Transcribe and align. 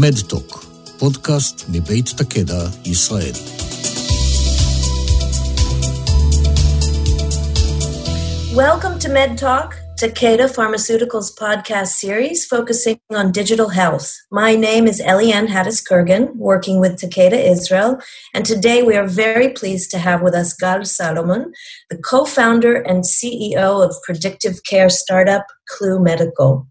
מדטוק, 0.00 0.64
פודקאסט 0.98 1.64
מבית 1.68 2.06
תקדע, 2.16 2.64
ישראל. 2.84 3.32
Welcome 8.54 8.98
to 8.98 9.08
MedTalk, 9.08 9.70
Takeda 10.00 10.46
Pharmaceuticals 10.56 11.28
podcast 11.44 11.92
series 12.02 12.44
focusing 12.44 12.98
on 13.20 13.32
digital 13.32 13.70
health. 13.70 14.08
My 14.30 14.54
name 14.54 14.86
is 14.86 15.00
Eliane 15.00 15.48
Hattis 15.54 15.80
Kurgan, 15.88 16.24
working 16.36 16.76
with 16.82 17.00
Takeda 17.00 17.38
Israel, 17.54 17.92
and 18.34 18.44
today 18.44 18.82
we 18.82 18.94
are 19.00 19.08
very 19.24 19.48
pleased 19.60 19.90
to 19.92 19.98
have 20.06 20.20
with 20.20 20.34
us 20.34 20.52
Gal 20.52 20.84
Salomon, 20.84 21.42
the 21.90 21.96
co 22.10 22.26
founder 22.26 22.74
and 22.90 22.98
CEO 23.14 23.68
of 23.86 23.96
predictive 24.06 24.56
care 24.70 24.90
startup 24.90 25.46
CLEW 25.70 25.98
Medical. 26.10 26.66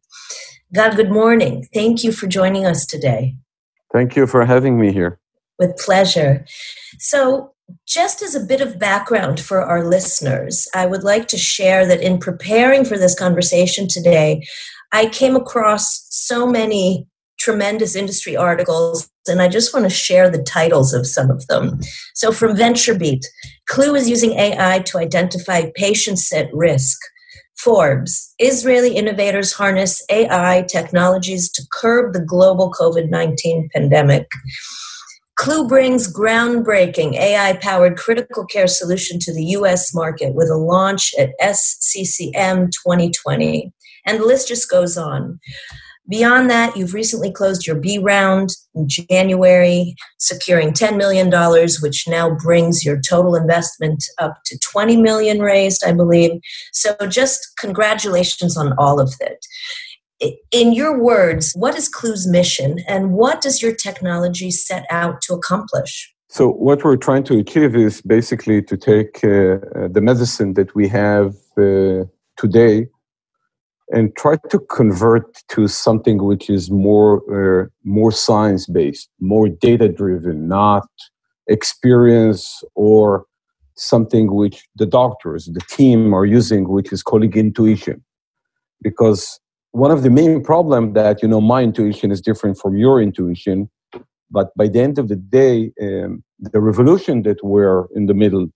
Gal, 0.75 0.93
good 0.93 1.09
morning. 1.09 1.65
Thank 1.73 2.03
you 2.03 2.11
for 2.11 2.27
joining 2.27 2.65
us 2.65 2.85
today. 2.85 3.37
Thank 3.93 4.17
you 4.17 4.27
for 4.27 4.45
having 4.45 4.77
me 4.77 4.91
here. 4.91 5.21
With 5.57 5.77
pleasure. 5.77 6.45
So, 6.99 7.53
just 7.87 8.21
as 8.21 8.35
a 8.35 8.41
bit 8.41 8.59
of 8.59 8.77
background 8.77 9.39
for 9.39 9.61
our 9.61 9.85
listeners, 9.85 10.67
I 10.75 10.85
would 10.85 11.01
like 11.01 11.29
to 11.29 11.37
share 11.37 11.87
that 11.87 12.01
in 12.01 12.17
preparing 12.17 12.83
for 12.83 12.97
this 12.97 13.17
conversation 13.17 13.87
today, 13.87 14.45
I 14.91 15.05
came 15.05 15.37
across 15.37 16.07
so 16.09 16.45
many 16.45 17.07
tremendous 17.39 17.95
industry 17.95 18.35
articles, 18.35 19.09
and 19.29 19.41
I 19.41 19.47
just 19.47 19.73
want 19.73 19.85
to 19.85 19.89
share 19.89 20.29
the 20.29 20.43
titles 20.43 20.93
of 20.93 21.07
some 21.07 21.31
of 21.31 21.47
them. 21.47 21.79
So, 22.15 22.33
from 22.33 22.57
VentureBeat, 22.57 23.21
CLEW 23.69 23.95
is 23.95 24.09
using 24.09 24.33
AI 24.33 24.79
to 24.79 24.97
identify 24.97 25.71
patients 25.73 26.33
at 26.33 26.53
risk. 26.53 26.99
Forbes, 27.57 28.33
Israeli 28.39 28.95
innovators 28.95 29.53
harness 29.53 30.01
AI 30.09 30.65
technologies 30.69 31.49
to 31.51 31.63
curb 31.71 32.13
the 32.13 32.23
global 32.23 32.71
COVID 32.71 33.09
19 33.09 33.69
pandemic. 33.73 34.27
CLEW 35.37 35.67
brings 35.67 36.11
groundbreaking 36.11 37.13
AI 37.15 37.57
powered 37.57 37.97
critical 37.97 38.45
care 38.45 38.67
solution 38.67 39.19
to 39.19 39.33
the 39.33 39.43
US 39.57 39.93
market 39.93 40.33
with 40.33 40.49
a 40.49 40.55
launch 40.55 41.13
at 41.19 41.31
SCCM 41.41 42.71
2020. 42.71 43.73
And 44.05 44.19
the 44.19 44.25
list 44.25 44.47
just 44.47 44.69
goes 44.69 44.97
on. 44.97 45.39
Beyond 46.07 46.49
that, 46.51 46.77
you've 46.77 46.93
recently 46.93 47.31
closed 47.31 47.65
your 47.65 47.75
B 47.75 47.97
round 47.97 48.51
in 48.75 48.87
January, 48.87 49.95
securing 50.19 50.71
$10 50.71 50.97
million, 50.97 51.31
which 51.81 52.07
now 52.07 52.35
brings 52.35 52.85
your 52.85 53.01
total 53.01 53.35
investment 53.35 54.03
up 54.19 54.37
to 54.45 54.59
20 54.59 54.97
million 54.97 55.39
raised, 55.39 55.83
I 55.83 55.93
believe. 55.93 56.39
So 56.73 56.95
just 57.07 57.53
congratulations 57.59 58.55
on 58.55 58.73
all 58.77 58.99
of 58.99 59.15
it 59.19 59.45
in 60.51 60.73
your 60.73 60.99
words, 60.99 61.53
what 61.55 61.75
is 61.75 61.89
CLEW's 61.89 62.27
mission 62.27 62.79
and 62.87 63.11
what 63.11 63.41
does 63.41 63.61
your 63.61 63.75
technology 63.75 64.51
set 64.51 64.85
out 64.89 65.21
to 65.23 65.33
accomplish? 65.33 66.13
So, 66.29 66.49
what 66.49 66.83
we're 66.83 66.97
trying 66.97 67.23
to 67.25 67.37
achieve 67.37 67.75
is 67.75 68.01
basically 68.01 68.61
to 68.63 68.77
take 68.77 69.23
uh, 69.23 69.29
uh, 69.29 69.87
the 69.89 70.01
medicine 70.01 70.53
that 70.55 70.73
we 70.75 70.87
have 70.87 71.35
uh, 71.57 72.05
today 72.37 72.87
and 73.91 74.15
try 74.15 74.37
to 74.49 74.59
convert 74.59 75.43
to 75.49 75.67
something 75.67 76.23
which 76.23 76.49
is 76.49 76.71
more 76.71 77.21
uh, 77.29 77.67
more 77.83 78.11
science 78.11 78.65
based, 78.67 79.09
more 79.19 79.47
data 79.49 79.87
driven, 79.87 80.47
not 80.47 80.87
experience 81.47 82.63
or 82.73 83.25
something 83.75 84.33
which 84.33 84.67
the 84.75 84.85
doctors, 84.85 85.45
the 85.45 85.61
team 85.69 86.13
are 86.13 86.25
using, 86.25 86.67
which 86.69 86.91
is 86.91 87.03
calling 87.03 87.33
intuition. 87.33 88.03
Because 88.81 89.39
one 89.75 89.91
of 89.91 90.03
the 90.03 90.09
main 90.09 90.41
problem 90.41 90.93
that 90.93 91.21
you 91.21 91.27
know 91.27 91.41
my 91.41 91.61
intuition 91.61 92.09
is 92.09 92.21
different 92.21 92.57
from 92.57 92.77
your 92.77 93.01
intuition 93.01 93.69
but 94.31 94.47
by 94.55 94.67
the 94.69 94.79
end 94.79 94.97
of 94.97 95.09
the 95.09 95.17
day 95.17 95.71
um, 95.81 96.23
the 96.39 96.61
revolution 96.61 97.23
that 97.23 97.43
we're 97.43 97.85
in 97.93 98.05
the 98.05 98.13
middle 98.13 98.47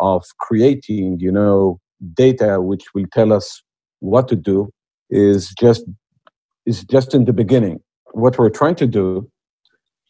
of 0.00 0.24
creating 0.40 1.20
you 1.20 1.30
know 1.30 1.78
data 2.14 2.60
which 2.60 2.84
will 2.94 3.06
tell 3.12 3.32
us 3.32 3.62
what 4.00 4.28
to 4.28 4.36
do 4.36 4.70
is 5.08 5.52
just 5.58 5.84
is 6.66 6.84
just 6.84 7.14
in 7.14 7.24
the 7.24 7.32
beginning. 7.32 7.80
What 8.12 8.38
we're 8.38 8.50
trying 8.50 8.74
to 8.76 8.86
do 8.86 9.30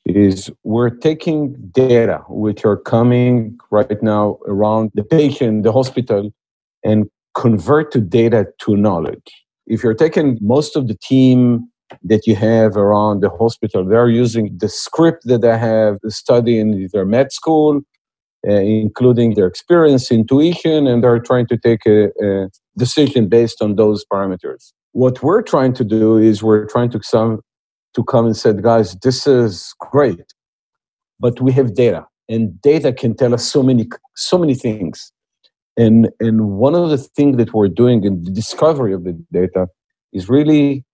is 0.06 0.50
we're 0.64 0.90
taking 0.90 1.54
data 1.72 2.22
which 2.28 2.64
are 2.64 2.76
coming 2.76 3.58
right 3.70 4.02
now 4.02 4.38
around 4.46 4.90
the 4.94 5.04
patient 5.04 5.62
the 5.62 5.72
hospital 5.72 6.32
and 6.84 7.06
convert 7.34 7.92
to 7.92 8.00
data 8.00 8.46
to 8.62 8.76
knowledge. 8.76 9.30
If 9.66 9.82
you're 9.82 9.94
taking 9.94 10.38
most 10.40 10.76
of 10.76 10.88
the 10.88 10.96
team 10.96 11.68
that 12.02 12.26
you 12.26 12.34
have 12.36 12.76
around 12.76 13.20
the 13.22 13.30
hospital, 13.30 13.84
they're 13.84 14.08
using 14.08 14.56
the 14.58 14.68
script 14.68 15.22
that 15.26 15.42
they 15.42 15.56
have 15.56 15.98
studied 16.08 16.58
in 16.58 16.88
their 16.92 17.04
med 17.04 17.32
school, 17.32 17.80
uh, 18.48 18.52
including 18.52 19.34
their 19.34 19.46
experience, 19.46 20.10
intuition, 20.10 20.86
and 20.86 21.04
they're 21.04 21.18
trying 21.20 21.46
to 21.46 21.56
take 21.56 21.84
a, 21.86 22.06
a, 22.22 22.48
decision 22.76 23.28
based 23.28 23.60
on 23.60 23.76
those 23.76 24.04
parameters. 24.10 24.72
What 24.92 25.22
we're 25.22 25.42
trying 25.42 25.72
to 25.74 25.84
do 25.84 26.16
is 26.16 26.42
we're 26.42 26.66
trying 26.66 26.90
to 26.90 27.00
some 27.02 27.40
to 27.94 28.04
come 28.04 28.26
and 28.26 28.36
said, 28.36 28.62
guys, 28.62 28.96
this 29.02 29.26
is 29.26 29.74
great, 29.80 30.32
but 31.18 31.40
we 31.40 31.52
have 31.52 31.74
data, 31.74 32.06
and 32.28 32.60
data 32.62 32.92
can 32.92 33.16
tell 33.16 33.34
us 33.34 33.44
so 33.44 33.62
many 33.62 33.88
so 34.16 34.38
many 34.38 34.54
things. 34.54 35.12
And, 35.76 36.10
and 36.20 36.50
one 36.58 36.74
of 36.74 36.90
the 36.90 36.98
things 36.98 37.36
that 37.38 37.54
we're 37.54 37.68
doing 37.68 38.04
in 38.04 38.22
the 38.22 38.30
discovery 38.30 38.92
of 38.92 39.04
the 39.04 39.12
data 39.32 39.66
is 40.12 40.28
really, 40.28 40.84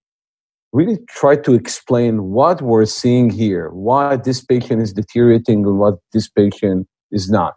really 0.73 0.99
try 1.09 1.37
to 1.37 1.55
explain 1.55 2.25
what 2.25 2.63
we're 2.63 2.87
seeing 2.87 3.31
here, 3.31 3.71
why 3.71 4.17
this 4.17 4.45
patient 4.45 4.83
is 4.83 4.93
deteriorating 4.93 5.65
and 5.67 5.79
what 5.79 5.97
this 6.13 6.29
patient 6.29 6.87
is 7.11 7.29
not. 7.31 7.55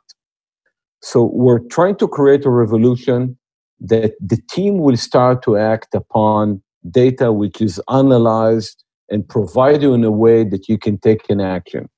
So 1.02 1.30
we're 1.34 1.60
trying 1.60 1.96
to 1.98 2.08
create 2.08 2.46
a 2.46 2.50
revolution 2.50 3.38
that 3.82 4.14
the 4.20 4.40
team 4.50 4.80
will 4.80 4.98
start 4.98 5.44
to 5.44 5.58
act 5.58 5.96
upon 5.96 6.62
data 6.90 7.32
which 7.32 7.62
is 7.62 7.82
analyzed 7.90 8.84
and 9.10 9.28
provide 9.28 9.82
you 9.82 9.94
in 9.94 10.04
a 10.04 10.12
way 10.12 10.44
that 10.44 10.70
you 10.70 10.78
can 10.78 10.98
take 10.98 11.30
an 11.30 11.42
action. 11.42 11.90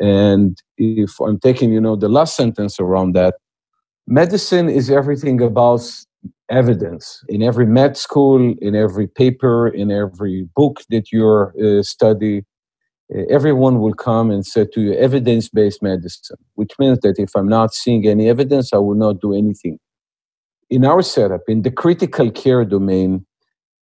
And 0.00 0.56
if 0.76 1.20
I'm 1.20 1.38
taking, 1.38 1.72
you 1.72 1.80
know, 1.80 1.96
the 1.96 2.08
last 2.08 2.36
sentence 2.36 2.80
around 2.80 3.14
that, 3.14 3.34
medicine 4.06 4.68
is 4.68 4.90
everything 4.90 5.40
about 5.40 5.82
evidence 6.50 7.22
in 7.28 7.42
every 7.42 7.66
med 7.66 7.96
school 7.96 8.54
in 8.60 8.74
every 8.74 9.06
paper 9.06 9.68
in 9.68 9.90
every 9.90 10.48
book 10.54 10.80
that 10.90 11.10
you 11.10 11.26
uh, 11.26 11.82
study 11.82 12.42
uh, 13.14 13.22
everyone 13.30 13.80
will 13.80 13.94
come 13.94 14.30
and 14.30 14.44
say 14.44 14.66
to 14.72 14.80
you 14.80 14.92
evidence-based 14.94 15.82
medicine 15.82 16.36
which 16.54 16.72
means 16.78 16.98
that 17.00 17.14
if 17.18 17.30
i'm 17.34 17.48
not 17.48 17.72
seeing 17.72 18.06
any 18.06 18.28
evidence 18.28 18.72
i 18.72 18.76
will 18.76 18.94
not 18.94 19.20
do 19.20 19.32
anything 19.32 19.78
in 20.72 20.84
our 20.84 21.02
setup 21.02 21.42
in 21.48 21.62
the 21.62 21.70
critical 21.70 22.30
care 22.30 22.64
domain 22.64 23.26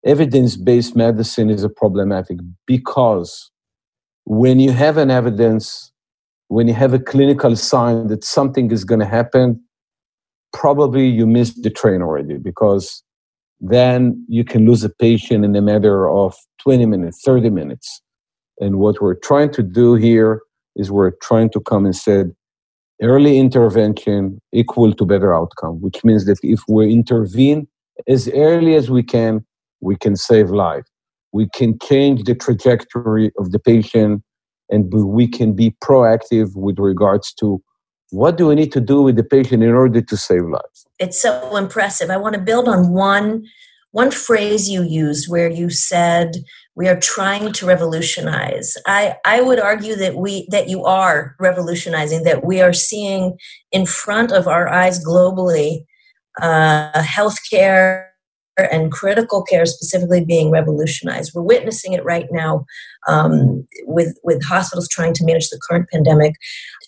evidence-based 0.05 0.95
medicine 0.95 1.49
is 1.49 1.63
a 1.63 1.69
problematic 1.69 2.37
because 2.65 3.51
when 4.25 4.59
you 4.59 4.71
have 4.71 4.97
an 4.97 5.09
evidence 5.09 5.91
when 6.47 6.67
you 6.67 6.73
have 6.73 6.93
a 6.93 6.99
clinical 6.99 7.55
sign 7.55 8.07
that 8.07 8.23
something 8.23 8.71
is 8.71 8.83
going 8.83 8.99
to 8.99 9.11
happen 9.19 9.47
probably 10.51 11.07
you 11.07 11.25
missed 11.25 11.63
the 11.63 11.69
train 11.69 12.01
already 12.01 12.37
because 12.37 13.03
then 13.61 14.25
you 14.27 14.43
can 14.43 14.65
lose 14.65 14.83
a 14.83 14.89
patient 14.89 15.45
in 15.45 15.55
a 15.55 15.61
matter 15.61 16.09
of 16.09 16.35
20 16.63 16.85
minutes, 16.87 17.21
30 17.23 17.51
minutes. 17.51 18.01
And 18.59 18.79
what 18.79 19.01
we're 19.01 19.15
trying 19.15 19.51
to 19.53 19.63
do 19.63 19.95
here 19.95 20.41
is 20.75 20.91
we're 20.91 21.13
trying 21.21 21.51
to 21.51 21.61
come 21.61 21.85
and 21.85 21.95
say 21.95 22.25
early 23.01 23.37
intervention 23.37 24.39
equal 24.53 24.93
to 24.93 25.05
better 25.05 25.35
outcome, 25.35 25.81
which 25.81 26.03
means 26.03 26.25
that 26.25 26.39
if 26.43 26.61
we 26.67 26.91
intervene 26.91 27.67
as 28.07 28.29
early 28.29 28.75
as 28.75 28.89
we 28.89 29.03
can, 29.03 29.45
we 29.81 29.95
can 29.95 30.15
save 30.15 30.49
life. 30.49 30.85
We 31.33 31.47
can 31.49 31.79
change 31.79 32.23
the 32.23 32.35
trajectory 32.35 33.31
of 33.37 33.51
the 33.51 33.59
patient 33.59 34.23
and 34.69 34.91
we 34.93 35.27
can 35.27 35.53
be 35.53 35.75
proactive 35.83 36.55
with 36.55 36.79
regards 36.79 37.33
to 37.33 37.61
what 38.11 38.37
do 38.37 38.47
we 38.47 38.55
need 38.55 38.71
to 38.73 38.81
do 38.81 39.01
with 39.01 39.15
the 39.15 39.23
patient 39.23 39.63
in 39.63 39.71
order 39.71 40.01
to 40.01 40.17
save 40.17 40.43
lives? 40.43 40.85
It's 40.99 41.21
so 41.21 41.55
impressive. 41.55 42.09
I 42.09 42.17
want 42.17 42.35
to 42.35 42.41
build 42.41 42.67
on 42.67 42.91
one 42.91 43.45
one 43.91 44.11
phrase 44.11 44.69
you 44.69 44.83
used 44.83 45.29
where 45.29 45.49
you 45.49 45.69
said 45.69 46.37
we 46.75 46.87
are 46.87 46.99
trying 46.99 47.51
to 47.53 47.65
revolutionize. 47.65 48.75
I, 48.87 49.15
I 49.25 49.41
would 49.41 49.59
argue 49.59 49.95
that 49.97 50.15
we 50.15 50.47
that 50.51 50.69
you 50.69 50.85
are 50.85 51.35
revolutionizing, 51.39 52.23
that 52.23 52.45
we 52.45 52.61
are 52.61 52.73
seeing 52.73 53.37
in 53.71 53.85
front 53.85 54.31
of 54.31 54.47
our 54.47 54.69
eyes 54.69 55.03
globally 55.03 55.85
uh, 56.41 56.91
healthcare 56.93 58.07
and 58.57 58.91
critical 58.91 59.43
care 59.43 59.65
specifically 59.65 60.23
being 60.23 60.51
revolutionized. 60.51 61.31
We're 61.33 61.41
witnessing 61.41 61.93
it 61.93 62.05
right 62.05 62.27
now 62.31 62.65
um, 63.07 63.67
with 63.83 64.17
with 64.23 64.43
hospitals 64.43 64.87
trying 64.87 65.13
to 65.15 65.25
manage 65.25 65.49
the 65.49 65.59
current 65.69 65.89
pandemic. 65.89 66.35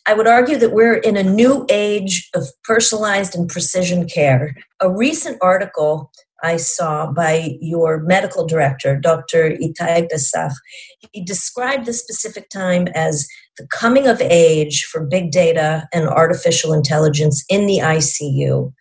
I 0.05 0.13
would 0.13 0.27
argue 0.27 0.57
that 0.57 0.73
we're 0.73 0.95
in 0.95 1.15
a 1.15 1.23
new 1.23 1.65
age 1.69 2.29
of 2.35 2.47
personalized 2.63 3.35
and 3.35 3.49
precision 3.49 4.07
care. 4.07 4.55
A 4.81 4.91
recent 4.91 5.37
article 5.41 6.11
I 6.43 6.57
saw 6.57 7.11
by 7.11 7.55
your 7.61 8.03
medical 8.03 8.45
director, 8.45 8.99
Dr. 8.99 9.51
Itai 9.51 10.09
Pesach. 10.09 10.51
He 11.11 11.23
described 11.23 11.85
the 11.85 11.93
specific 11.93 12.49
time 12.49 12.87
as 12.93 13.27
the 13.57 13.67
coming 13.67 14.07
of 14.07 14.21
age 14.21 14.83
for 14.83 15.05
big 15.05 15.31
data 15.31 15.87
and 15.93 16.07
artificial 16.07 16.73
intelligence 16.73 17.43
in 17.49 17.65
the 17.65 17.79
ICU. 17.79 18.73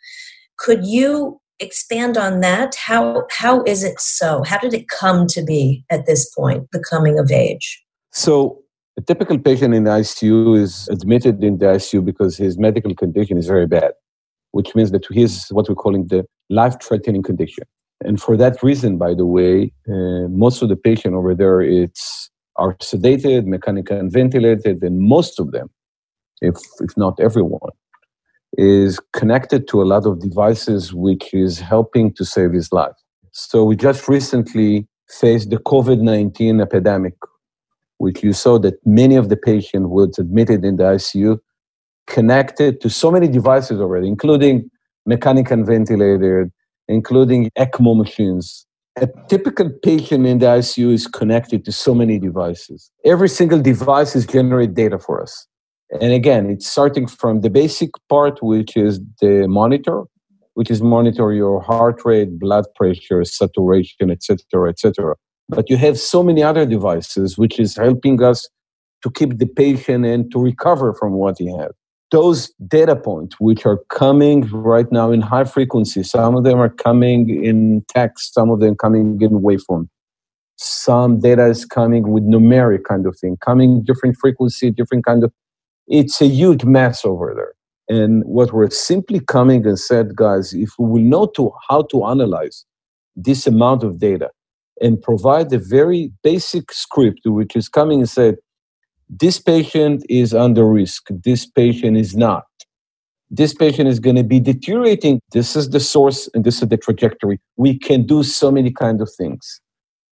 Could 0.59 0.85
you 0.85 1.41
expand 1.61 2.17
on 2.17 2.41
that? 2.41 2.75
How, 2.75 3.27
how 3.31 3.63
is 3.65 3.85
it 3.85 4.01
so? 4.01 4.43
How 4.43 4.59
did 4.59 4.75
it 4.75 4.89
come 4.89 5.27
to 5.29 5.43
be 5.43 5.85
at 5.89 6.07
this 6.07 6.29
point, 6.35 6.67
the 6.73 6.83
coming 6.91 7.19
of 7.19 7.31
age? 7.31 7.83
So, 8.13 8.59
a 8.99 9.01
typical 9.01 9.39
patient 9.39 9.73
in 9.73 9.85
the 9.85 9.91
ICU 9.91 10.59
is 10.59 10.87
admitted 10.89 11.43
in 11.43 11.59
the 11.59 11.67
ICU 11.67 12.05
because 12.05 12.37
his 12.37 12.59
medical 12.59 12.95
condition 12.95 13.39
is 13.39 13.47
very 13.47 13.67
bad, 13.67 13.93
which 14.53 14.75
means 14.75 14.91
that 14.93 15.05
he 15.11 15.23
is 15.23 15.49
what 15.51 15.69
we're 15.69 15.75
calling 15.75 16.07
the 16.07 16.25
life 16.49 16.77
threatening 16.81 17.23
condition. 17.23 17.65
And 18.05 18.21
for 18.21 18.37
that 18.37 18.63
reason, 18.63 18.99
by 18.99 19.15
the 19.15 19.27
way, 19.27 19.73
uh, 19.89 20.29
most 20.29 20.63
of 20.63 20.69
the 20.69 20.77
patient 20.77 21.15
over 21.15 21.35
there 21.35 21.61
it's, 21.61 22.31
are 22.57 22.75
sedated, 22.77 23.47
mechanically 23.47 24.01
ventilated, 24.09 24.83
and 24.83 25.01
most 25.01 25.41
of 25.41 25.53
them, 25.53 25.71
if, 26.41 26.57
if 26.81 26.97
not 26.97 27.19
everyone, 27.21 27.71
is 28.59 29.01
connected 29.13 29.67
to 29.69 29.83
a 29.83 29.85
lot 29.85 30.05
of 30.05 30.21
devices 30.21 30.93
which 30.93 31.33
is 31.33 31.59
helping 31.59 32.13
to 32.15 32.25
save 32.25 32.53
his 32.53 32.73
life. 32.73 32.93
So 33.33 33.65
we 33.65 33.77
just 33.77 34.09
recently 34.09 34.87
faced 35.09 35.51
the 35.51 35.57
COVID 35.57 36.01
19 36.01 36.61
epidemic, 36.61 37.15
which 37.99 38.23
you 38.23 38.33
saw 38.33 38.59
that 38.59 38.75
many 38.85 39.17
of 39.17 39.31
the 39.31 39.37
patients 39.37 39.87
were 39.87 40.09
admitted 40.19 40.65
in 40.65 40.77
the 40.77 40.85
ICU 40.85 41.39
connected 42.07 42.81
to 42.81 42.91
so 42.91 43.11
many 43.11 43.29
devices 43.29 43.81
already, 43.81 44.09
including 44.09 44.71
mechanical 45.07 45.65
ventilator, 45.65 46.51
including 46.89 47.51
ECMO 47.59 47.97
machines. 47.97 48.67
A 49.01 49.09
typical 49.29 49.71
patient 49.83 50.27
in 50.27 50.39
the 50.39 50.47
ICU 50.47 50.93
is 50.93 51.07
connected 51.07 51.65
to 51.65 51.73
so 51.73 51.95
many 51.95 52.19
devices. 52.19 52.91
Every 53.05 53.29
single 53.29 53.61
device 53.61 54.15
is 54.15 54.27
generating 54.27 54.75
data 54.75 54.99
for 54.99 55.23
us. 55.23 55.47
And 56.01 56.13
again, 56.13 56.51
it's 56.51 56.67
starting 56.67 57.07
from 57.07 57.41
the 57.41 57.51
basic 57.51 57.91
part, 58.09 58.43
which 58.43 58.77
is 58.77 59.01
the 59.21 59.47
monitor, 59.49 60.03
which 60.55 60.71
is 60.71 60.83
monitor 60.83 61.33
your 61.33 61.61
heart 61.61 62.03
rate, 62.05 62.39
blood 62.39 62.67
pressure, 62.77 63.25
saturation, 63.25 64.11
etc., 64.11 64.71
etc. 64.71 65.15
But 65.49 65.69
you 65.69 65.77
have 65.79 65.99
so 65.99 66.23
many 66.23 66.43
other 66.43 66.67
devices, 66.67 67.37
which 67.37 67.59
is 67.59 67.77
helping 67.77 68.23
us 68.23 68.49
to 69.03 69.11
keep 69.11 69.39
the 69.39 69.47
patient 69.47 70.05
and 70.07 70.31
to 70.33 70.39
recover 70.39 70.95
from 70.95 71.13
what 71.13 71.37
he 71.39 71.51
had. 71.51 71.73
Those 72.13 72.53
data 72.69 72.95
points, 72.95 73.37
which 73.41 73.67
are 73.67 73.79
coming 73.89 74.43
right 74.51 74.91
now 74.93 75.11
in 75.11 75.23
high 75.23 75.45
frequency, 75.45 76.03
some 76.03 76.37
of 76.37 76.45
them 76.45 76.61
are 76.61 76.69
coming 76.69 77.43
in 77.45 77.85
text, 77.89 78.35
some 78.35 78.51
of 78.51 78.61
them 78.61 78.77
coming 78.77 79.21
in 79.21 79.41
waveform. 79.41 79.89
Some 80.57 81.19
data 81.21 81.47
is 81.47 81.65
coming 81.65 82.13
with 82.13 82.23
numeric 82.25 82.85
kind 82.85 83.07
of 83.07 83.19
thing, 83.19 83.39
coming 83.41 83.83
different 83.83 84.17
frequency, 84.21 84.71
different 84.71 85.05
kind 85.05 85.25
of 85.25 85.33
it's 85.89 86.21
a 86.21 86.27
huge 86.27 86.65
mess 86.65 87.05
over 87.05 87.35
there. 87.35 87.55
And 87.89 88.25
what 88.25 88.53
we're 88.53 88.71
simply 88.71 89.21
coming 89.21 89.67
and 89.67 89.79
said, 89.79 90.15
guys, 90.15 90.55
if 90.55 90.71
we 90.79 90.87
will 90.87 91.03
know 91.03 91.27
to 91.37 91.53
how 91.69 91.83
to 91.83 92.05
analyze 92.05 92.65
this 93.17 93.47
amount 93.47 93.83
of 93.83 93.99
data 93.99 94.31
and 94.81 95.01
provide 95.03 95.53
a 95.53 95.59
very 95.59 96.13
basic 96.23 96.73
script 96.73 97.21
which 97.25 97.57
is 97.57 97.69
coming 97.69 98.01
and 98.01 98.09
said, 98.09 98.37
this 99.15 99.39
patient 99.39 100.05
is 100.09 100.33
under 100.33 100.67
risk, 100.67 101.09
this 101.11 101.45
patient 101.45 101.99
is 101.99 102.17
not. 102.17 102.45
This 103.31 103.53
patient 103.53 103.89
is 103.89 104.01
going 104.01 104.17
to 104.17 104.25
be 104.25 104.41
deteriorating. 104.41 105.21
This 105.33 105.55
is 105.55 105.69
the 105.69 105.81
source 105.81 106.31
and 106.33 106.45
this 106.45 106.63
is 106.63 106.69
the 106.69 106.79
trajectory. 106.79 107.39
We 107.57 107.79
can 107.79 108.07
do 108.07 108.23
so 108.23 108.51
many 108.51 108.71
kind 108.71 109.03
of 109.03 109.11
things. 109.13 109.61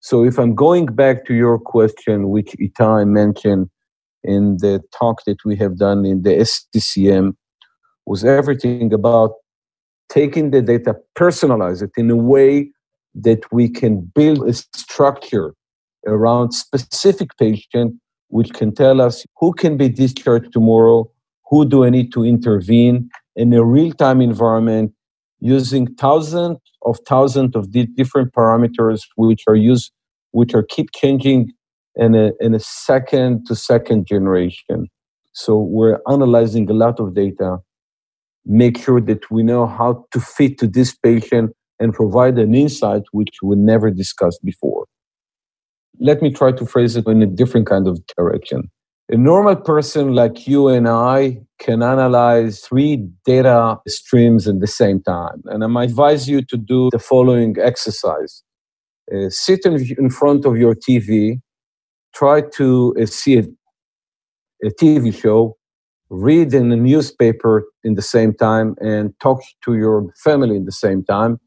So 0.01 0.25
if 0.25 0.37
I'm 0.37 0.53
going 0.53 0.87
back 0.87 1.25
to 1.27 1.33
your 1.33 1.57
question, 1.59 2.29
which 2.29 2.55
Itai 2.61 3.07
mentioned, 3.07 3.69
in 4.23 4.57
the 4.57 4.81
talk 4.97 5.23
that 5.25 5.45
we 5.45 5.55
have 5.55 5.77
done 5.77 6.05
in 6.05 6.23
the 6.23 6.31
SCCM 6.31 7.35
was 8.05 8.25
everything 8.25 8.91
about 8.93 9.31
taking 10.09 10.51
the 10.51 10.61
data, 10.61 10.93
personalize 11.17 11.81
it 11.81 11.91
in 11.95 12.11
a 12.11 12.17
way 12.17 12.69
that 13.15 13.39
we 13.51 13.69
can 13.69 14.01
build 14.13 14.45
a 14.45 14.53
structure 14.53 15.53
around 16.05 16.51
specific 16.51 17.29
patient 17.37 17.95
which 18.29 18.53
can 18.53 18.73
tell 18.73 19.01
us 19.01 19.25
who 19.37 19.53
can 19.53 19.77
be 19.77 19.89
discharged 19.89 20.51
tomorrow, 20.53 21.09
who 21.49 21.67
do 21.67 21.83
I 21.83 21.89
need 21.89 22.11
to 22.13 22.23
intervene 22.23 23.09
in 23.35 23.53
a 23.53 23.63
real-time 23.63 24.21
environment 24.21 24.93
using 25.39 25.87
thousands 25.95 26.57
of 26.85 26.97
thousands 27.07 27.55
of 27.55 27.71
different 27.71 28.33
parameters 28.33 29.01
which 29.15 29.43
are 29.47 29.55
used, 29.55 29.91
which 30.31 30.53
are 30.53 30.63
keep 30.63 30.89
changing 30.95 31.51
in 31.95 32.15
a, 32.15 32.31
in 32.39 32.53
a 32.53 32.59
second 32.59 33.45
to 33.47 33.55
second 33.55 34.07
generation. 34.07 34.87
So 35.33 35.57
we're 35.57 35.99
analyzing 36.07 36.69
a 36.69 36.73
lot 36.73 36.99
of 36.99 37.15
data, 37.15 37.57
make 38.45 38.77
sure 38.77 39.01
that 39.01 39.29
we 39.31 39.43
know 39.43 39.65
how 39.65 40.05
to 40.11 40.19
fit 40.19 40.57
to 40.59 40.67
this 40.67 40.95
patient 40.95 41.51
and 41.79 41.93
provide 41.93 42.37
an 42.37 42.53
insight 42.53 43.03
which 43.11 43.37
we 43.41 43.55
never 43.55 43.89
discussed 43.89 44.43
before. 44.43 44.85
Let 45.99 46.21
me 46.21 46.31
try 46.31 46.51
to 46.53 46.65
phrase 46.65 46.95
it 46.95 47.07
in 47.07 47.21
a 47.21 47.25
different 47.25 47.67
kind 47.67 47.87
of 47.87 47.99
direction. 48.17 48.69
A 49.11 49.17
normal 49.17 49.55
person 49.55 50.13
like 50.13 50.47
you 50.47 50.67
and 50.67 50.87
I 50.87 51.39
can 51.59 51.81
analyze 51.81 52.61
three 52.61 53.07
data 53.25 53.77
streams 53.87 54.47
at 54.47 54.59
the 54.59 54.67
same 54.67 55.01
time. 55.01 55.41
And 55.45 55.63
I 55.63 55.67
might 55.67 55.89
advise 55.89 56.29
you 56.29 56.43
to 56.43 56.57
do 56.57 56.89
the 56.91 56.99
following 56.99 57.55
exercise. 57.59 58.43
Uh, 59.11 59.29
sit 59.29 59.65
in, 59.65 59.83
in 59.97 60.09
front 60.11 60.45
of 60.45 60.57
your 60.57 60.75
TV 60.75 61.41
try 62.13 62.41
to 62.41 62.95
uh, 62.99 63.05
see 63.05 63.37
a, 63.37 63.43
a 64.63 64.69
TV 64.81 65.13
show, 65.13 65.57
read 66.09 66.53
in 66.53 66.71
a 66.71 66.75
newspaper 66.75 67.65
in 67.83 67.95
the 67.95 68.01
same 68.01 68.33
time, 68.33 68.75
and 68.81 69.13
talk 69.19 69.41
to 69.63 69.75
your 69.75 70.11
family 70.23 70.55
in 70.55 70.65
the 70.65 70.71
same 70.71 71.03
time, 71.03 71.39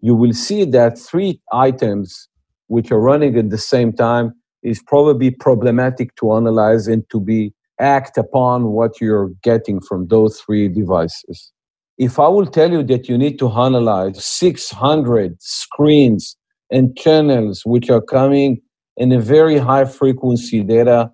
you 0.00 0.14
will 0.14 0.32
see 0.32 0.64
that 0.64 0.98
three 0.98 1.40
items 1.52 2.27
which 2.68 2.90
are 2.90 3.00
running 3.00 3.36
at 3.36 3.50
the 3.50 3.58
same 3.58 3.92
time 3.92 4.32
is 4.62 4.82
probably 4.82 5.30
problematic 5.30 6.14
to 6.16 6.32
analyze 6.32 6.86
and 6.86 7.08
to 7.10 7.20
be 7.20 7.52
act 7.80 8.18
upon 8.18 8.68
what 8.68 9.00
you're 9.00 9.30
getting 9.42 9.80
from 9.80 10.08
those 10.08 10.40
three 10.40 10.68
devices. 10.68 11.52
If 11.96 12.18
I 12.18 12.28
will 12.28 12.46
tell 12.46 12.70
you 12.70 12.82
that 12.84 13.08
you 13.08 13.18
need 13.18 13.38
to 13.40 13.50
analyze 13.50 14.24
600 14.24 15.36
screens 15.40 16.36
and 16.70 16.96
channels 16.96 17.62
which 17.64 17.90
are 17.90 18.00
coming 18.00 18.60
in 18.96 19.12
a 19.12 19.20
very 19.20 19.58
high 19.58 19.84
frequency 19.84 20.62
data, 20.62 21.10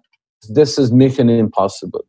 this 0.48 0.78
is 0.78 0.92
mission 0.92 1.28
impossible. 1.28 2.04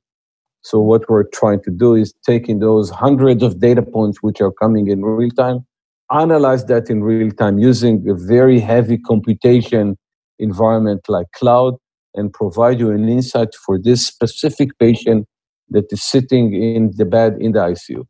So 0.62 0.80
what 0.80 1.08
we're 1.10 1.26
trying 1.26 1.62
to 1.64 1.72
do 1.72 1.96
is 1.96 2.14
taking 2.26 2.60
those 2.60 2.90
hundreds 2.90 3.44
of 3.44 3.60
data 3.60 3.82
points 3.82 4.20
which 4.22 4.42
are 4.42 4.52
coming 4.52 4.88
in 4.88 5.04
real 5.04 5.30
time, 5.30 5.66
analyze 6.12 6.66
that 6.66 6.90
in 6.90 7.04
real 7.04 7.32
time 7.32 7.58
using 7.60 8.08
a 8.10 8.14
very 8.14 8.60
heavy 8.60 8.98
computation 8.98 9.98
environment 10.40 11.02
like 11.08 11.28
cloud, 11.36 11.76
and 12.14 12.32
provide 12.32 12.80
you 12.80 12.92
an 12.92 13.10
insight 13.10 13.54
for 13.54 13.78
this 13.78 14.06
specific 14.06 14.70
patient 14.80 15.28
that 15.70 15.86
is 15.92 16.04
sitting 16.04 16.54
in 16.54 16.92
the 16.96 17.06
bed 17.06 17.36
in 17.40 17.52
the 17.52 17.60
ICU. 17.60 18.06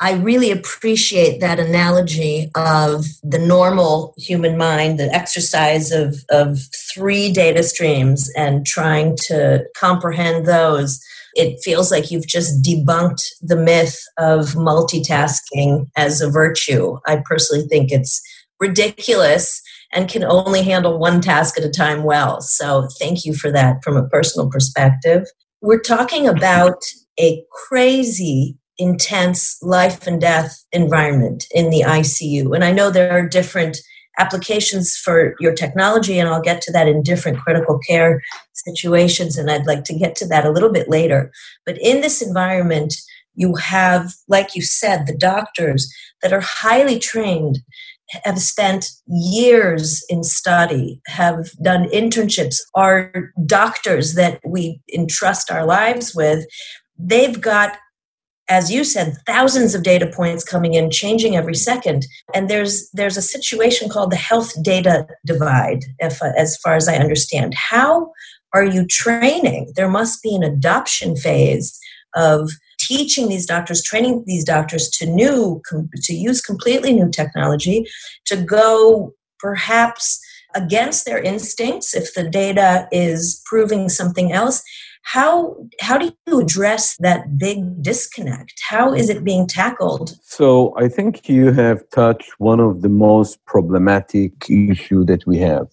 I 0.00 0.12
really 0.12 0.52
appreciate 0.52 1.40
that 1.40 1.58
analogy 1.58 2.50
of 2.54 3.04
the 3.24 3.38
normal 3.38 4.14
human 4.16 4.56
mind, 4.56 4.98
the 4.98 5.12
exercise 5.12 5.90
of, 5.90 6.24
of 6.30 6.60
three 6.94 7.32
data 7.32 7.64
streams 7.64 8.30
and 8.36 8.64
trying 8.64 9.16
to 9.26 9.64
comprehend 9.76 10.46
those. 10.46 11.00
It 11.34 11.58
feels 11.64 11.90
like 11.90 12.10
you've 12.12 12.28
just 12.28 12.64
debunked 12.64 13.22
the 13.40 13.56
myth 13.56 13.98
of 14.18 14.54
multitasking 14.54 15.88
as 15.96 16.20
a 16.20 16.30
virtue. 16.30 16.98
I 17.06 17.22
personally 17.24 17.66
think 17.66 17.90
it's 17.90 18.22
ridiculous 18.60 19.60
and 19.92 20.08
can 20.08 20.22
only 20.22 20.62
handle 20.62 20.98
one 20.98 21.20
task 21.20 21.58
at 21.58 21.64
a 21.64 21.70
time 21.70 22.04
well. 22.04 22.40
So, 22.40 22.88
thank 23.00 23.24
you 23.24 23.34
for 23.34 23.50
that 23.52 23.82
from 23.82 23.96
a 23.96 24.08
personal 24.08 24.48
perspective. 24.50 25.24
We're 25.60 25.80
talking 25.80 26.28
about 26.28 26.82
a 27.18 27.42
crazy 27.50 28.56
intense 28.78 29.58
life 29.62 30.06
and 30.06 30.20
death 30.20 30.64
environment 30.72 31.46
in 31.52 31.70
the 31.70 31.82
ICU. 31.82 32.54
And 32.54 32.64
I 32.64 32.72
know 32.72 32.90
there 32.90 33.10
are 33.10 33.28
different 33.28 33.78
applications 34.18 34.96
for 34.96 35.34
your 35.38 35.54
technology, 35.54 36.18
and 36.18 36.28
I'll 36.28 36.42
get 36.42 36.60
to 36.62 36.72
that 36.72 36.88
in 36.88 37.02
different 37.02 37.38
critical 37.38 37.78
care 37.78 38.20
situations, 38.52 39.38
and 39.38 39.50
I'd 39.50 39.66
like 39.66 39.84
to 39.84 39.94
get 39.96 40.16
to 40.16 40.26
that 40.28 40.44
a 40.44 40.50
little 40.50 40.72
bit 40.72 40.88
later. 40.88 41.30
But 41.64 41.78
in 41.80 42.00
this 42.00 42.20
environment, 42.20 42.94
you 43.34 43.54
have, 43.54 44.12
like 44.26 44.56
you 44.56 44.62
said, 44.62 45.06
the 45.06 45.16
doctors 45.16 45.92
that 46.22 46.32
are 46.32 46.42
highly 46.42 46.98
trained, 46.98 47.60
have 48.24 48.40
spent 48.40 48.90
years 49.06 50.04
in 50.08 50.24
study, 50.24 51.00
have 51.06 51.50
done 51.62 51.84
internships, 51.90 52.56
are 52.74 53.32
doctors 53.46 54.14
that 54.14 54.40
we 54.44 54.80
entrust 54.92 55.50
our 55.50 55.66
lives 55.66 56.14
with. 56.14 56.46
They've 56.98 57.40
got 57.40 57.76
as 58.48 58.70
you 58.70 58.82
said 58.84 59.16
thousands 59.26 59.74
of 59.74 59.82
data 59.82 60.06
points 60.06 60.42
coming 60.42 60.74
in 60.74 60.90
changing 60.90 61.36
every 61.36 61.54
second. 61.54 62.06
And 62.34 62.48
there's 62.48 62.90
there's 62.92 63.16
a 63.16 63.22
situation 63.22 63.88
called 63.88 64.10
the 64.10 64.16
health 64.16 64.52
data 64.62 65.06
divide 65.26 65.84
if, 65.98 66.22
as 66.22 66.56
far 66.58 66.74
as 66.74 66.88
i 66.88 66.96
understand. 66.96 67.54
How 67.54 68.10
are 68.54 68.64
you 68.64 68.86
training? 68.86 69.72
There 69.76 69.88
must 69.88 70.22
be 70.22 70.34
an 70.34 70.42
adoption 70.42 71.16
phase 71.16 71.78
of 72.14 72.50
teaching 72.80 73.28
these 73.28 73.44
doctors 73.44 73.82
training 73.82 74.24
these 74.26 74.44
doctors 74.44 74.88
to 74.88 75.06
new 75.06 75.60
to 76.02 76.14
use 76.14 76.40
completely 76.40 76.92
new 76.92 77.10
technology 77.10 77.84
to 78.24 78.36
go 78.36 79.12
perhaps 79.38 80.20
against 80.54 81.04
their 81.04 81.18
instincts 81.18 81.94
if 81.94 82.14
the 82.14 82.28
data 82.28 82.88
is 82.90 83.42
proving 83.44 83.88
something 83.88 84.32
else 84.32 84.62
how 85.12 85.56
how 85.80 85.96
do 85.96 86.12
you 86.26 86.40
address 86.40 86.96
that 87.00 87.38
big 87.38 87.82
disconnect? 87.82 88.54
How 88.68 88.92
is 88.92 89.08
it 89.08 89.24
being 89.24 89.46
tackled? 89.46 90.16
So 90.22 90.74
i 90.76 90.88
think 90.88 91.28
you 91.28 91.52
have 91.52 91.78
touched 91.90 92.30
one 92.38 92.60
of 92.60 92.82
the 92.82 92.88
most 92.88 93.44
problematic 93.46 94.32
issue 94.50 95.04
that 95.04 95.26
we 95.26 95.38
have 95.38 95.66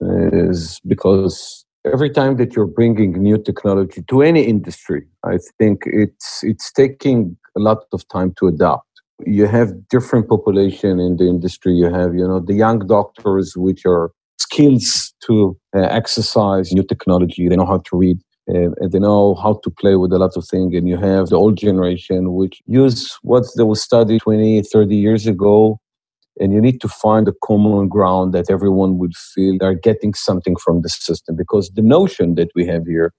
is 0.00 0.80
because 0.86 1.64
every 1.92 2.10
time 2.10 2.36
that 2.36 2.54
you're 2.54 2.74
bringing 2.80 3.12
new 3.12 3.38
technology 3.48 4.02
to 4.10 4.22
any 4.30 4.42
industry 4.54 5.02
i 5.24 5.36
think 5.58 5.76
it's 5.86 6.42
it's 6.42 6.72
taking 6.72 7.36
a 7.58 7.60
lot 7.60 7.80
of 7.92 8.00
time 8.08 8.30
to 8.38 8.48
adopt 8.48 8.92
you 9.26 9.46
have 9.46 9.88
different 9.88 10.28
population 10.28 10.98
in 10.98 11.16
the 11.16 11.28
industry. 11.28 11.72
You 11.74 11.92
have 11.92 12.14
you 12.14 12.26
know 12.26 12.40
the 12.40 12.54
young 12.54 12.80
doctors 12.86 13.56
which 13.56 13.82
are 13.86 14.10
skills 14.38 15.14
to 15.26 15.56
uh, 15.76 15.80
exercise 16.00 16.72
new 16.72 16.82
technology. 16.82 17.48
They 17.48 17.56
know 17.56 17.66
how 17.66 17.82
to 17.88 17.96
read 17.96 18.18
Uh, 18.50 18.70
and 18.78 18.90
they 18.90 18.98
know 18.98 19.36
how 19.36 19.60
to 19.62 19.70
play 19.70 19.94
with 19.94 20.12
a 20.12 20.18
lot 20.18 20.36
of 20.36 20.44
things 20.48 20.74
and 20.74 20.88
you 20.88 20.96
have 20.96 21.28
the 21.28 21.36
old 21.36 21.56
generation 21.56 22.32
which 22.32 22.60
use 22.66 23.16
what 23.22 23.44
they 23.56 23.62
was 23.62 23.80
studied 23.80 24.20
20 24.20 24.62
30 24.62 24.96
years 24.96 25.28
ago 25.28 25.78
and 26.40 26.52
you 26.52 26.60
need 26.60 26.80
to 26.80 26.88
find 26.88 27.28
a 27.28 27.32
common 27.44 27.86
ground 27.86 28.34
that 28.34 28.50
everyone 28.50 28.98
would 28.98 29.14
feel 29.16 29.56
they're 29.58 29.74
getting 29.74 30.12
something 30.14 30.56
from 30.56 30.82
the 30.82 30.88
system 30.88 31.36
because 31.36 31.70
the 31.76 31.82
notion 31.82 32.34
that 32.34 32.48
we 32.56 32.66
have 32.66 32.84
here 32.84 33.12